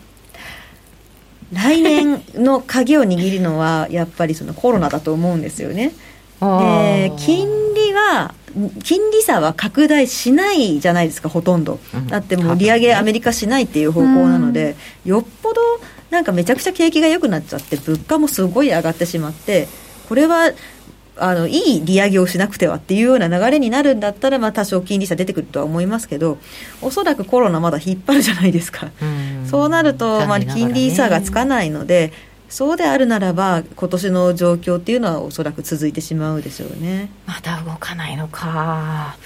[1.53, 5.93] 来年の鍵を握るのは、やっぱりそのコロナだと思うんですよね。
[6.41, 7.70] で金利
[8.11, 8.35] は
[8.83, 15.61] 金利差は拡大しないじゃないですかほとんど、だってもう利上げアメリカしないっていう方向なので、よっぽど
[16.11, 19.69] なんかめちゃくちゃ景気が良くなっちゃって物価もすごい上がってしまって
[20.09, 20.53] これは
[21.17, 26.39] あのいい利上げをしなくてはっていうような流れになるんだったら、まあ、多少金利差出てくるとは思いますけど
[26.81, 28.91] おそらくコロナまだ引っ張るじゃないですか、
[29.49, 32.13] そうなると、まあ、金利差がつかないので
[32.51, 37.09] そうであるならば今年の状況っていうのはおそらく続いてしまうでしょうね。
[37.25, 39.17] まだ動かないのか。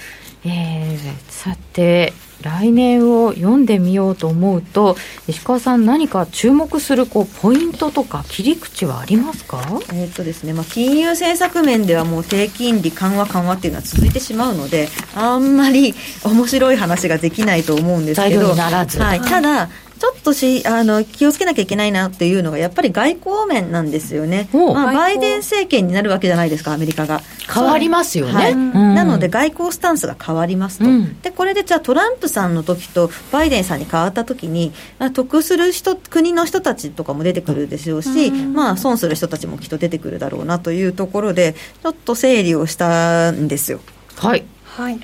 [0.47, 2.13] えー、さて
[2.43, 4.95] 来年を読んでみようと思うと
[5.27, 9.59] 石川さん何か注目するこうポイントとか切り口はありますか？
[9.91, 19.69] えっとですね、まあ、金融政策面ではもう低金利緩和緩和っていうのは続いてしまうのであんまり面白い話ができないと思うんですけど、はい、ただ
[19.99, 27.21] ちょっとしあの気をつけなきゃいけないなっていうのが、やっぱり外交面なんですよね、まあ、バイデン政権になるわけじゃないですか、アメリカが。
[27.53, 34.73] 変わりますよね、はい、なので、外交スタンスが変わりますと、うん、でこれでじゃあ、トランプさんの時とバイデンさんに変わった時に、
[35.13, 43.79] 得する人国の人たちとかも出てくるでしょうし、まあ、損する人たちもきっと出てくるだろうなというところで、ちょっと整理をしたんですよ。
[44.17, 44.99] はい、はい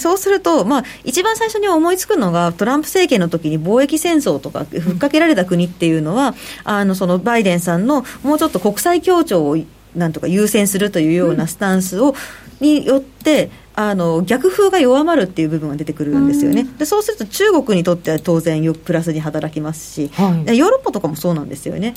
[0.00, 6.34] そうすると、まあ、一番最初に思いつくのが、トランプ政権の時に貿易戦争とか、ふっかけられた国っていうのは、
[6.64, 9.58] あのそのバイデンさんのもうちょっと国際協調を
[9.94, 12.14] なんとか優先するというようなスタンスを、
[12.60, 21.94] によって、あの逆風が弱まるっていう部分が出てくるんですよね、でそうすると中国にとっては当然よプラスに働きますし、はい、ヨーロッパとかもそうなんですよね。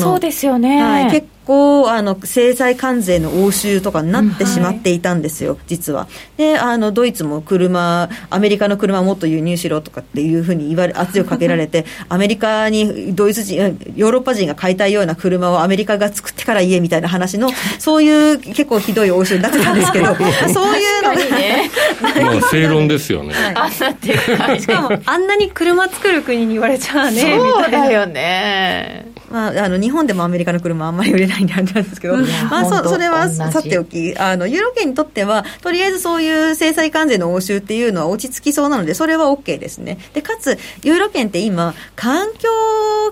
[0.00, 5.56] そうですよね、はい、結構あの制裁関税の応酬とかになってしまっていたんですよ、うん。
[5.58, 6.08] はい、実は。
[6.36, 20.14] であのドイツも車アメリカの車をもっと輸入しろとかっていうふうに言われ圧力かけられて アメリカにドイツ人ヨーロッパ人が買いたいような車をアメリカが作ってから家みたいな話の そういう結構ひどい応酬になってたんですけど。
[20.14, 21.70] そういうのがね。
[22.00, 39.98] まあ正論ですよね、あんなってしかもあんなに車作る国に言われちゃうねそうだよねまあ、あの日本でもアメリカの車あんまり売れないんであれなんですけど、まあ、そそれはさておきあのユーロ圏にとってはとりあえずそういう制裁関税の応酬っていうのは落ち着きそうなのでそれは OK ですね。
[40.12, 42.48] でかつユーロ圏って今環境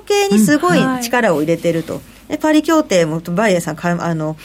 [0.07, 1.95] 系にすごい力を入れてると。
[1.95, 4.39] うんはいでパリ協定もバイデンさんかあの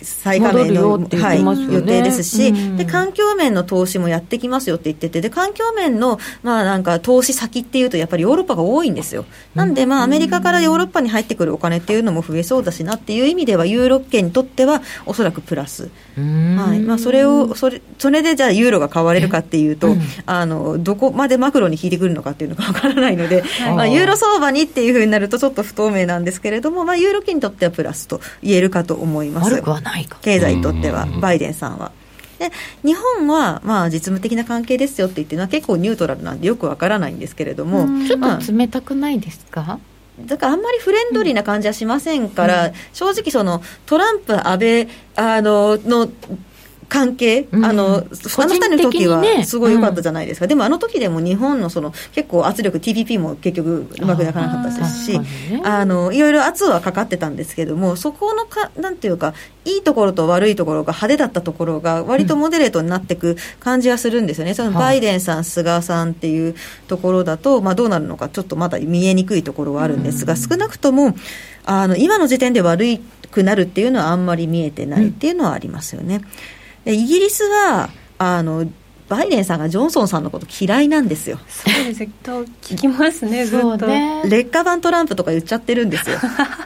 [0.00, 9.26] 再加盟の、ね、はい、予定ですし、うん、で環境面の投資もやってきますよって言っててで環境面の、まあ、なんか投資先っていうとやっぱりヨーロッパが多いんですよ。
[9.54, 16.80] なんで、まあ、アメリカからヨーロッパに入ってくるお金っていうのも増えそうだしなっていう意味ではユーロ圏にとってはおそらくプラス、はい。
[16.80, 23.44] まあ、それをそれそれでじゃあユーロが買われるかっていうと、うん、あのどこまでマクロに効いてくるのかっていうのがわからないので、
[23.74, 29.52] まあ、ユーロ相場にっていうふうになるとちょっと不透明なんですけれども、まあ、ユーロ圏にとってはプラスと言えるかと思います。
[29.52, 30.18] 悪くはないか。
[30.22, 31.92] 経済にとっては、バイデンさんは。
[32.38, 32.50] で
[32.84, 39.78] 日本は、まあ、実務的な関係ですよって言ってるのは結構ニュートラルなんでよくわからないんですけれども、ちょっまあと冷たくないですか、
[40.20, 46.08] だからあんまりフレンドリーな感じはしませんから、正直そのトランプ、安倍あのの
[46.88, 55.62] 関係、うんあのあの二人の時はすごい良かったじゃないですか、でもあの時でも日本のその結構圧力 TPP も結局うまくいかなかったですしあね。
[55.64, 59.34] あのいろいろ圧はかかってたんですけどもそこのかなんていうか
[59.64, 66.54] いいところと悪いところが派手だったところが割とモデレートになっていく感じがするんですよね、そのバイデンさん、菅さんっていう
[66.86, 71.16] ところだと、まあ、どうなるのかちょっとまだ見えにくいところはあるんですが、少なくとも
[71.64, 72.84] あの今の時点で悪
[73.30, 76.18] くなるっていうのはあんまり見えてないっていうのはありますよね。
[76.18, 76.24] で
[76.92, 78.66] イギリスはあの
[79.08, 81.38] バイデンさんがジョンソンさんのこと嫌いなんですよ。
[81.48, 83.86] そうですと聞きますねずっと、
[84.28, 86.18] 劣化版トランプとか言っちゃってるんですよ、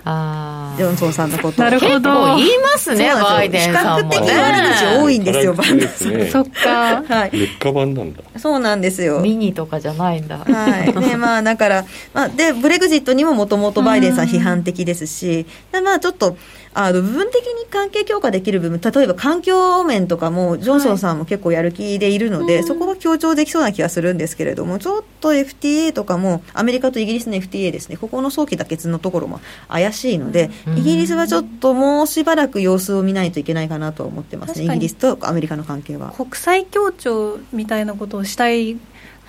[0.04, 1.64] あ ジョンソンさんのことを。
[1.64, 1.90] なるほど。
[1.90, 7.02] 結構言いますねそうなんバイデンさんも比較的悪口多いんですよ、バイデンですねそっか。
[7.06, 8.22] はい、劣化版なんだ。
[8.38, 9.20] そうなんですよ。
[9.20, 10.96] ミニとかじゃないんだ、はい。
[10.98, 16.38] ねまあ、だから、まあ、でブレグジットにももともとバイデンさん批判的ですし、でまあ、ちょっと
[16.72, 36.12] あの部分的に関係強化できる部分、例えば環境面とかも、ジョンソンさんも結構やる気でいるので、そこは強調できそうな気がするんですけれども、ちょっと FTA とかも、アメリカとイギリスの FTA ですね、ここの早期妥結のところも怪しいので、イギリスはちょっともうしばらく様子を見ないといけないかなとは思ってますね、イギリスとアメリカの関係は。
[36.16, 38.76] 国際協調みたいなことをしたい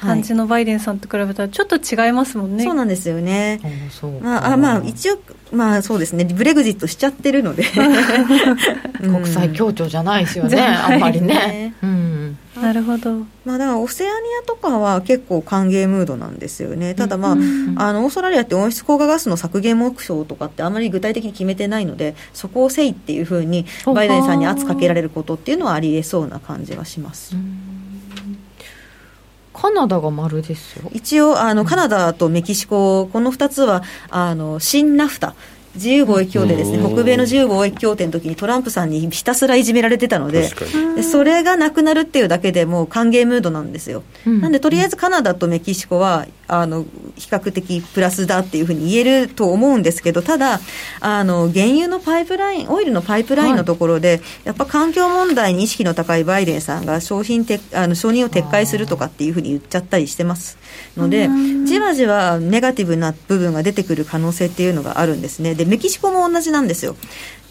[0.01, 3.59] 感じのバイデンさんと比べたらちょっと違いますもんね、そうなんですよね。
[4.21, 5.19] まあ、あまあ一応、
[5.51, 7.63] まあそうですね、ブレグジットしちゃってるので、
[8.99, 11.27] 国際協調じゃないですよね、あんまりね。
[11.27, 13.19] ね、うん、なるほど。
[13.45, 17.35] まあ、だからオセアニアとかは結構歓迎ムードなんですよね、ただ、まあ
[17.75, 27.35] あのオーストラリアって温室効果ガスの削減目標とかってあまり具体的に決めてないので、そこをせいっていうふうに、バイデンさんに圧かけられることっていうのはありえそうな感じはします。
[29.61, 30.89] カナダが丸ですよ。
[30.91, 35.35] 一応あのカナダとメキシコ、この2つはあの新ナフタ、
[35.75, 36.93] 自由貿易協定ですね、うん。
[36.95, 40.49] 北米の自由貿易協定の時にトランプさんにひたすらいじめられてたので、
[41.03, 44.01] それがなくなるっていうだけでもう歓迎ムードなんですよ。
[44.25, 44.41] うん。
[44.41, 46.83] なんでとりあえずカナダとメキシコはあの
[47.15, 50.59] 比較的プラスだっていうふうに言えると思うんですけどただ
[50.99, 60.57] あの原油のパイプラインオイルのパイプラインのところで、やっぱ環境問題に意識の高いバイデンさんが商品てあの承認を撤回するとかっていうふうに言っちゃったりしてます。
[60.97, 61.29] ので
[61.65, 65.55] じわじわネガティブな部分が出てくる可能性っていうのがあるんですね。
[65.55, 66.97] でメキシコも同じなんですよ。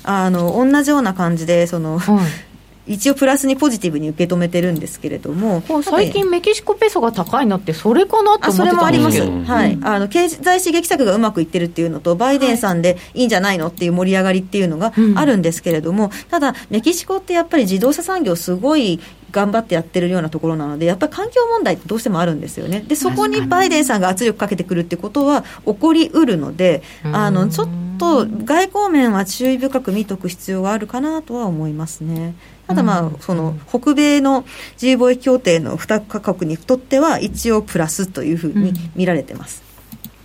[0.02, 2.49] あの同じような感じでその、はい
[2.86, 9.44] 一応プラスにポジティブに受け止めてるんですけれども最近メキシコペソが高いのってそれかなってあそ思ってれもあります、たんですけどうん。
[9.44, 15.18] はい、あの経済刺激策がうまくいってるっていうのと、バイデンさんでいいんじゃないのっていう盛り上がりっていうのがうん。
[15.18, 19.00] あるんですけれども、ただ、メキシコってやっぱり自動車産業、すごい
[19.30, 27.68] 頑張ってやってるようなところなので、やっぱり環境問題ってどうしてもあるんですよね、でそこにバイデンさんが圧力かけてくるってことは起こりうるので、あのちょっ
[27.98, 32.34] と外交面は注意深く見とく必要があるかなとは思いますね。
[32.70, 34.44] ただまあ、その北米の
[34.74, 39.64] 自由貿易協定の2カ国にとっては一応プラスというふうに見られてます。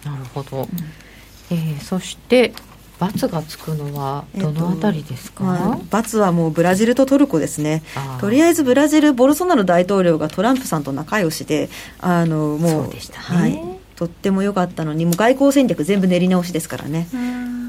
[0.06, 0.68] なるほど、
[1.50, 2.54] えーそして
[3.00, 7.82] ×がつくのはどのあたりですか、まあ、罰はもうブラジルとトルコですね。
[8.22, 11.70] とりあえずブラジル、ボルソナロ大統領がトランプさんと仲良しで、
[12.00, 13.00] あのもうね。
[13.16, 13.60] はい、
[13.96, 17.08] とっても良かったのに、もう外交戦略全部練り直しですからね。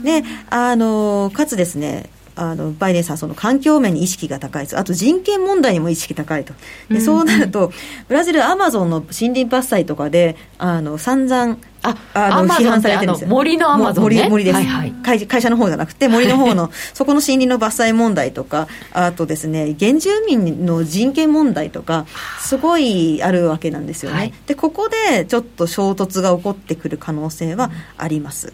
[0.04, 6.54] であのかつですねあのバイデンさん、その環境面に意識が高いです、あと人権問題にも意識高いと、
[6.90, 7.72] でそうなると、
[8.08, 13.26] ブラジル、アマゾンの森林伐採とかで、あの散々ああの批判されてるんですよ。
[13.26, 14.00] ってあの森の Amazon ね。
[14.00, 14.92] 森森です、はいはい。
[15.02, 22.06] 会会社の方じゃなくて、森の方の、そこの森林の伐採問題とか、あとですね、原住民の人権問題とか、
[22.40, 24.18] すごいあるわけなんですよね。
[24.18, 24.32] はい。
[24.46, 28.52] で、ここでちょっと衝突が起こってくる可能性はあります。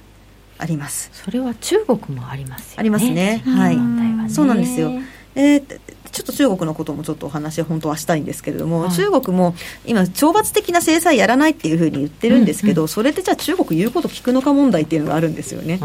[0.63, 1.11] あります。
[1.13, 2.75] それは中国もありますよね。
[2.79, 3.43] ありますね。
[3.45, 3.77] はい。
[3.77, 4.29] ね。
[4.31, 4.93] そうなんですよ。
[5.35, 5.81] えー
[6.13, 8.91] ちょっと中国のこともちょっとお話は本当はしたいんですけれども、はい。
[8.93, 9.55] 中国も
[9.87, 15.79] 今、懲罰的な制裁やらないっていうふうに言ってるんですけど、それってじゃあ中国言うこと聞くのか問題っていうのがあるんですよね。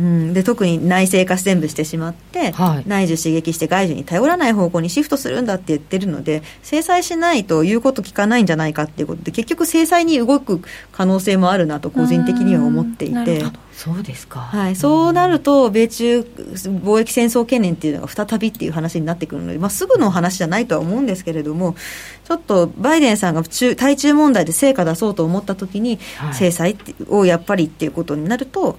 [0.00, 0.06] うーん。
[0.06, 2.84] うん、で特に内政化全部してしまって、はい。
[2.88, 13.44] 内需刺激して外需に頼らない方向にシフトするんだって言ってるので制裁しないと言うこと聞かないんじゃないかっていうことで結局制裁に動く可能性もあるなと個人的には思っていて。
[13.80, 14.40] そうですか。
[14.40, 21.76] はい、そうなると、米中貿易戦争懸念っていうのが再びっていう話になってくるので、まあ、すぐの話じゃないとは思うんですけれども、
[22.24, 26.34] ちょっとバイデンさんが中対中問題で成果出そうと思ったときに、はい。
[26.34, 26.76] 制裁
[27.08, 28.78] をやっぱりっていうことになると、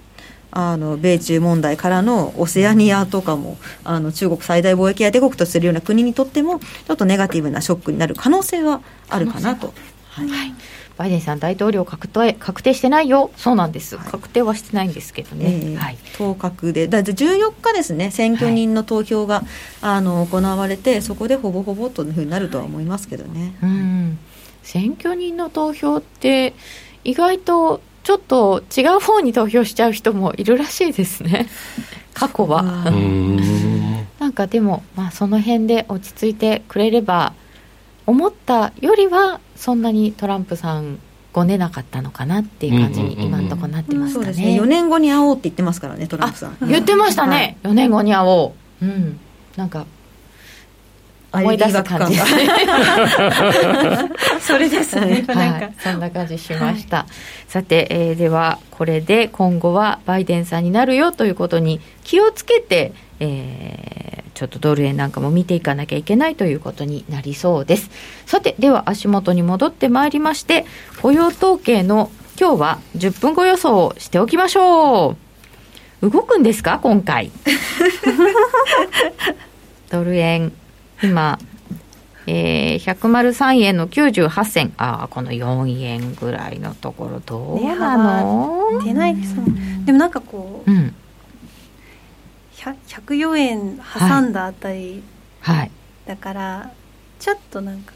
[0.52, 9.74] あの米中問題からのオセアニアとかもあの中国最大貿易相手国とするような国にとってもちょっとネガティブなショックになる可能性はあるかなと。
[10.10, 10.54] はい、はい。
[10.98, 19.46] バイデンさん、大統領確定確定してないよ、そうなんです、はい、確定はしてないんですけどね、えー、はい、当確で、だ14日ですね、選挙人の投票が、はい、
[19.82, 23.56] あの行われて、そこでほぼほぼというふうになるとは思いますけどね。
[23.62, 24.20] はい、うん
[24.64, 26.54] 選挙人の投票って
[27.04, 27.82] 意外と
[28.12, 31.48] ちょっと違う方に投票しちゃう人もいるらしいですね。
[32.14, 32.62] 過去は。
[34.20, 37.32] なんかでも、まあ、その辺で落ち着いてくれれば
[38.06, 41.00] 思ったよりはそんなにトランプさん
[41.32, 44.60] ごねなかったのかなっていう感じに今のところなってますかね,、そうですね。
[44.60, 46.58] 4年後に会おうって言ってますからねトランプさん。
[46.68, 48.86] 言ってましたね、はい、4年後に会おう。
[48.86, 49.20] うん。
[49.56, 49.86] なんか
[51.34, 52.20] 思い出す感じ。
[54.42, 57.08] それですね、はい、そんな感じしました、はい、
[57.48, 67.90] さて、えー、ではこれで今後はバイデンさんになるよということに気をつけて、えー、ちょっとドル円なんかも見ていかなきゃいけないということになりそうです。
[68.26, 70.66] さてでは足元に戻ってまいりまして
[71.02, 76.10] 雇用統計の今日は10分後予想をしておきましょう。
[76.10, 76.80] 動くんですか？
[76.82, 77.32] 今回。
[79.92, 80.52] ドル円
[81.04, 81.40] 今、
[82.28, 89.86] えー、103円の98銭ああこの4円ぐらいのところどうなの、ね、出ないですもん。
[89.86, 90.94] でもなんかこう、うん、
[92.56, 95.04] 104円挟んだあたり、
[95.40, 95.72] はい、はい、
[96.06, 96.72] だから
[97.20, 97.94] ちょっとなんか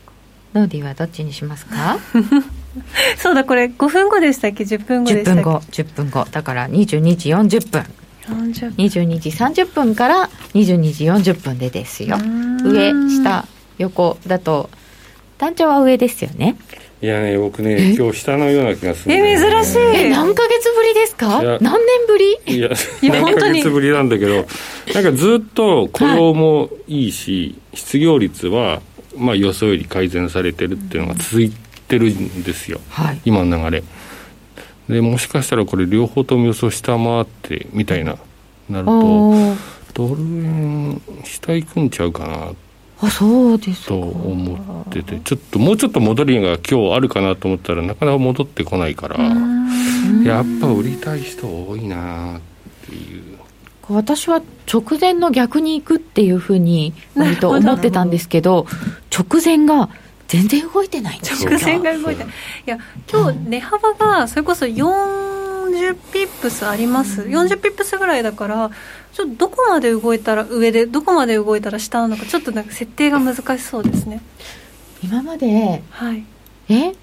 [0.54, 1.98] ノーディーはどっちにしますか？
[3.18, 7.84] そうだこれ5分後でしたっけ？10分後でしたっけ？10分後10分後だから22時40分
[8.28, 12.18] 22時30分から22時40分でですよ。
[12.18, 13.46] 上下
[13.78, 14.70] 横だと
[15.38, 16.56] 単調は上ですよね。
[17.02, 19.80] いやね僕ね今日下のような気がする、ね、え珍しい。
[20.06, 21.42] え何ヶ月ぶりですか？
[21.60, 22.58] 何年ぶり？
[22.58, 22.70] いや
[23.04, 24.48] 何ヶ月ぶりなんだけど
[24.94, 28.82] なんかずっと雇用もいいし、はい、失業率は
[29.18, 31.52] まあ予想より改善されてるっていうのが続い
[31.88, 33.84] てるんですよ、はい、今の流れ
[34.90, 38.18] でもしかしたらこれ両方とも予想下回ってみたいな
[38.70, 39.34] なると
[39.94, 42.52] ドル円下行くんちゃうかな
[43.02, 49.18] あそうですと思っててちょっともうちょっと戻りが今日あるかなと思ったらなかなか戻ってこないから
[50.24, 52.42] やっぱ売りたい人多いなっ
[52.88, 53.24] ていう。
[53.88, 58.66] 私は直前の逆に行くっていうふうに割と思ってたんですけど。
[59.16, 59.90] 直前が
[60.28, 61.50] 全然動いてないんですよ。
[61.50, 62.26] 直前が動いてい。
[62.66, 62.80] や
[63.12, 68.72] 今日値幅がそれこそ40ピップスあります、うん、40ピップスぐらいだから
[69.14, 74.22] ちょっとどこまで動いたら上でどこまで動いたら下なのかちょっとなんか設定が難しそうですね。
[75.04, 76.24] 今まで、はい、
[76.70, 76.94] え？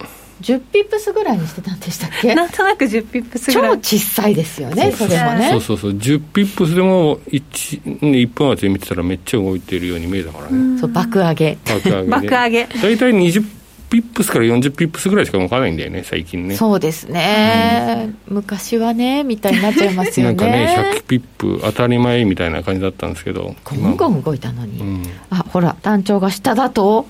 [0.43, 2.35] 10ピップスぐらいにしてたんでしたっけ？
[2.35, 3.81] なんとなく10ピップスぐらい。
[3.81, 5.51] 超小さいですよねそれもね。
[5.53, 5.93] そうそうそう。
[5.93, 10.79] 10ピップスでも 1, 1分足で見てたらめっちゃ動いてるように見えたからね。
[10.79, 11.57] そう爆上げ。
[11.65, 12.65] 爆上げ、ね、爆上げ。
[12.65, 13.45] 大体20
[13.91, 16.57] ピップスから40ピップスぐらいしか動かないんだよね最近ね。
[16.57, 20.33] そうですね、うん、昔はねみたいになっちゃいますよね。
[20.33, 23.55] なんかね100ピップ当たり前みたいな感じだったんですけど。
[23.65, 27.07] ゴンゴン動いたのに、うん、あほら単調が下だと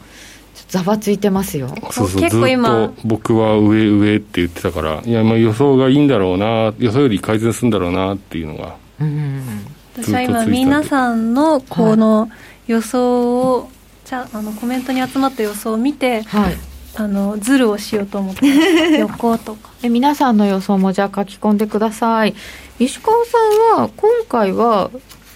[0.73, 1.69] ざわついてますよ。
[1.91, 2.95] そうそう結構今。
[3.05, 12.31] 僕は上上って言ってたからいやまあ予想がいいんだろうな予想より改善するんだろうなっていうのがうん私は今皆さんのこの
[12.67, 13.69] 予想を、
[14.07, 16.55] じゃあのコメントに集まった予想を見て、はい、
[16.95, 18.47] あのズルをしようと思って
[18.97, 19.69] 横とか。
[19.83, 22.35] え皆さんの予想もじゃあ書き込んでください。
[22.79, 24.91] 石川さんは今回は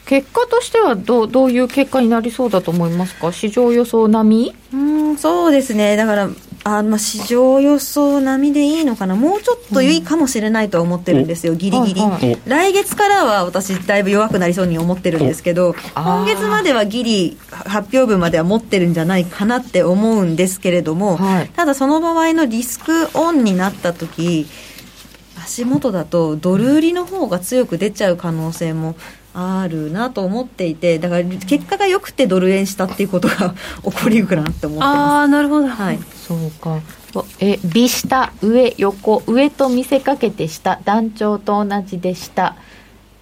[0.06, 4.54] 結果としてはどうどういう結果になりそうだと思いますか、市場予想並み？
[4.72, 6.28] うんそうですね、だから
[6.64, 12.02] あ、まあ、市場予想並みでいいのかな、もうちょっといいかもしれないと思ってるんですよ、ぎりぎり、
[12.46, 24.46] 来月からは私、だいぶ弱くなりそうに思ってるんですけど、今月まではぎり、発表分までは持ってるんじゃないかなって思うんですけれども、はい、ただ、その場合のリスクオンになった時
[25.42, 28.96] 足元だとドル売りの方が強く出ちゃう可能性も
[29.38, 34.98] あるなと思っていてだから結果が良くてドル円したっていうことが 起こりうくなって思ってます。
[34.98, 36.80] ああなるほど、はい、そうか。
[37.40, 42.56] え微下上横上と見せかけて下団長と同じで下。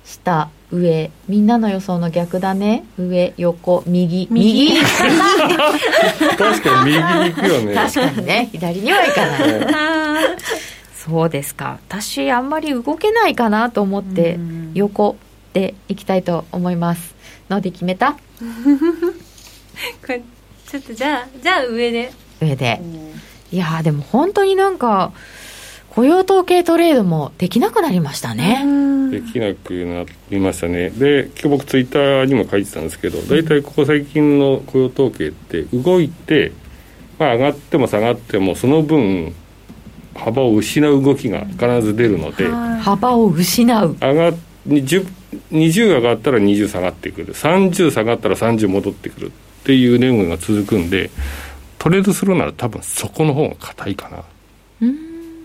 [0.05, 1.11] 下上。
[1.29, 2.85] みんなの予想の逆だね。
[2.97, 4.29] 上横右。
[4.31, 4.79] 右。
[6.39, 7.75] 確かに右に行くよね。
[7.77, 8.49] 確かにね。
[8.53, 9.41] 左にはいかない。
[10.97, 11.79] そうですか。
[11.89, 14.39] 私あんまり動けないかなと思って
[14.75, 15.17] 横
[15.55, 17.15] っていきたいと思います。
[17.49, 18.13] ので決めた？
[20.05, 20.21] これ
[20.67, 22.11] ちょっとじゃあじゃあ上で。
[22.43, 22.81] 上で。
[23.53, 25.13] いやでも本当になんか
[25.91, 28.65] 雇用統計トレードもできなくなりましたね。
[29.13, 36.51] できなくなりましたね、で今日僕、ツイッターにも書いてたんですけど、大体ここ最近の雇用統計って、動いて、
[37.17, 39.33] まあ、上がっても下がっても、その分、
[40.17, 43.97] 幅を失う動きが必ず出るので、幅を失う。
[44.01, 44.37] 上が 20,
[44.67, 45.07] 20
[45.53, 49.31] 上がったら20下がってくる、30下がったら30戻ってくるっ
[49.65, 51.11] ていう年運が続くんで、
[51.79, 54.25] トレードするなら、多分そこの方が硬いかな。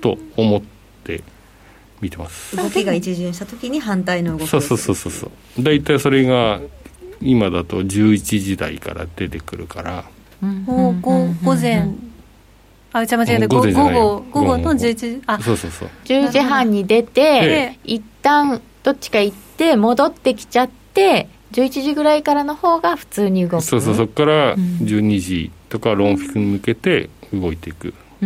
[0.02, 0.62] と思っ
[1.04, 1.22] て
[2.00, 2.56] 見てます。
[2.56, 5.32] 動きが一巡した時に反対の動きそうそうそうそうそう。
[5.62, 6.62] 大体それが
[7.22, 10.06] 今だと11時台から出てくるから。
[10.42, 11.90] もう午前。
[12.94, 13.48] あ、じゃ間違えた。
[13.50, 15.90] 午後、午後の11時、あ、そうそうそう。
[16.06, 23.64] 10時半に出て、一旦どっちか行って、戻ってきちゃって、11時ぐらいからの方が普通に動く。
[23.64, 27.90] そうそう、そこから12時とかロンフィクに向けて動いていく。
[27.90, 28.22] っ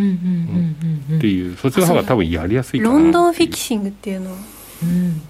[1.21, 2.93] ていうそっちの方が多分やりやすいかな。
[2.93, 4.31] ロンドンフィキシングっていうの？
[4.31, 5.21] うん。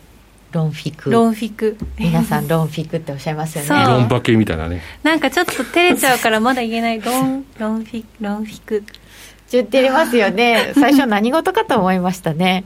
[0.54, 1.12] ロンフィク。
[1.12, 1.78] ロンフィク。
[2.00, 3.86] 皆さんロンフィクっておっしゃいますよね。
[3.86, 4.82] ロンバケみたいなね。
[5.04, 7.02] なんかちょっと照れちゃうからまだ言えない。
[7.02, 8.84] ロンロンフィロンフィク。
[9.52, 10.72] 言ってますよね。
[10.74, 12.64] 最初何事かと思いましたね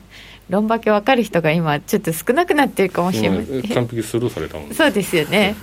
[0.50, 5.56] ロンバケ分かる人が今ちょっと少なくなってるかもしれない完璧スルーされたもんそうですよね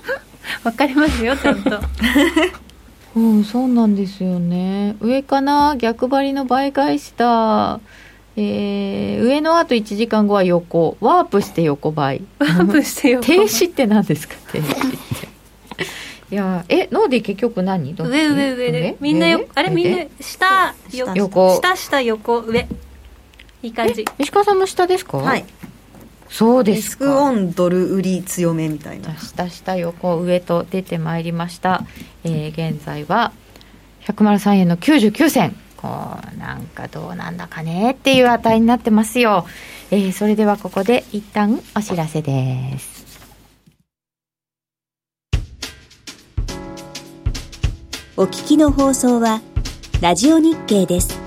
[0.64, 1.78] 分かりますよちゃんと
[3.14, 4.96] うん、そうなんですよね。
[5.00, 5.76] 上かな？
[5.76, 7.78] 逆張りの倍返しだ。
[8.36, 10.96] えー、上のあと1時間後は横。
[10.98, 12.22] ワープして横ばい。
[12.38, 14.34] ワープして横停止って何ですか？
[14.50, 14.96] 停止って。
[16.30, 17.94] いやえ、ノーディ結局何？
[17.94, 18.96] 上上上で。
[18.98, 20.74] みんなよ、あれみんな下、
[21.14, 21.60] 横。
[21.60, 22.66] 下下横上。
[23.62, 24.04] いい感じ。
[24.18, 25.18] 石川さんも下ですか？
[25.18, 25.44] はい。
[26.28, 27.04] そうですか。
[27.04, 29.16] リスクオンドル売り強めみたいな。
[29.16, 31.84] 下下横上と出てまいりました、
[32.24, 33.32] えー、現在は
[34.06, 35.56] 103円の99銭。
[35.76, 39.46] こうなんかどうなんだかねっていう値になってますよ、
[39.90, 43.02] えー、それではここで一旦お知らせです。
[48.16, 49.40] お聞きの放送は
[50.00, 51.21] ラジオ日経です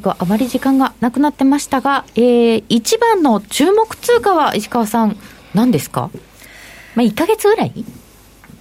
[0.00, 5.18] 最後、あまり時間がなくなってましたが、えー、一番の注目通貨は石川さん、
[5.52, 6.10] 何ですか？
[6.94, 7.84] まあ、1か月ぐらい？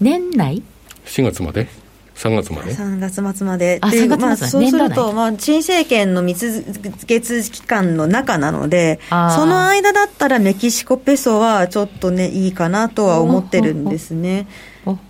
[0.01, 0.61] 年内
[1.05, 1.67] ?4 月まで
[2.15, 3.79] ？3月まで？3月末まで。
[3.81, 6.65] あ3月末、まあ、そうすると、まあ、新政権の蜜
[7.07, 14.47] 月期間の中なのでその間だったらメキシコペソはちょっとねいいかなとは思ってるんですね。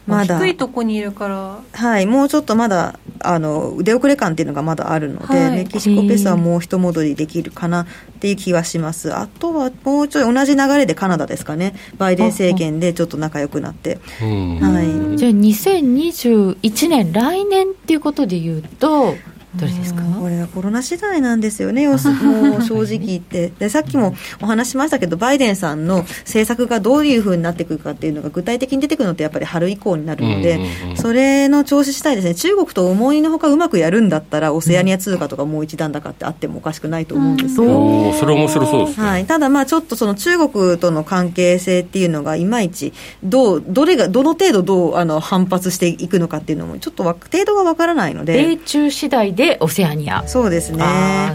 [0.08, 0.40] まだ。
[0.40, 1.60] 低いとこにいるから。
[1.72, 7.86] はいもうちょっとまだあの腕遅れ感っていうのがまだあるので、はい、メキシコペソはもう一戻りできるかなっ
[8.20, 9.14] ていう気はします。
[9.14, 11.74] あとはもうちょい同じ流れでカナダですかね。
[11.98, 19.16] バイデン政権でちょっと仲良くなって、はい、じゃあ2021年来年っていうことでいうと
[19.56, 20.04] どれですか？
[20.20, 30.60] これはコロナ次第なんですよね、もう正直言って、 でさっきもお話しましたけど、バイデンさんの政策がどういうふうになってくるかっていうのが具体的に出てくるのって、やっぱり春以降になるので、
[30.96, 38.14] それの調子次第ですね、中国と思いのほかうまくやるんだったら、オセアニア通貨とかもう一段高ってあってもおかしくないと思うんですよ。
[38.20, 42.94] それ面白そうです、ね、はい、ただ、まあちょっとその中国との関係性っていうのが、いまいち
[43.24, 48.34] どう、どれが、どの程度どうあの反発していくのかっていうのも、ちょっと程度がわからないので。
[48.34, 50.28] 米中次第でオセアニア。
[50.28, 50.84] そうですね。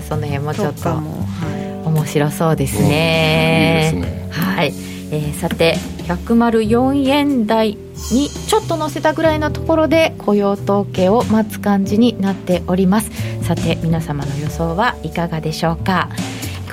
[0.07, 1.01] その辺もちょっと、は
[1.87, 3.91] い、面白そうですね。
[3.95, 4.29] いいですね。
[4.31, 4.75] はい、
[5.11, 5.77] えー、さて
[6.07, 7.79] 104円台
[8.13, 13.11] にちょっと乗せたぐらいのところで雇用統計を待つ感じになっております。
[13.43, 16.11] さて皆様の予想はいかがでしょうか？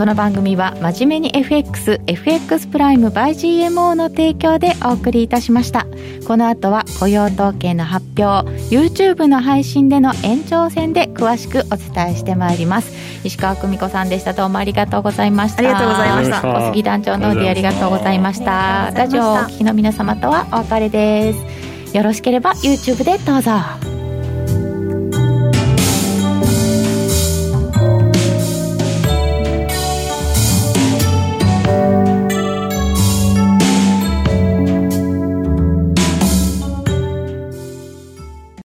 [0.01, 5.85] この番組は真面目に FXFX プライム by GMO の提供でお送りいたしました。
[6.27, 12.91] この後は雇用統計の発表 YouTube の配信での延長戦で詳しくお伝えしてまいります。
[13.23, 14.33] 石川久美子さんでした。
[14.33, 15.59] どうもありがとうございました。
[15.59, 16.41] ありがとうございました。
[16.41, 18.89] 小杉団長のディありがとうございました。
[18.95, 21.35] ラジオをお聞きの皆様とはお別れで
[21.91, 21.95] す。
[21.95, 24.00] よろしければ YouTube でどうぞ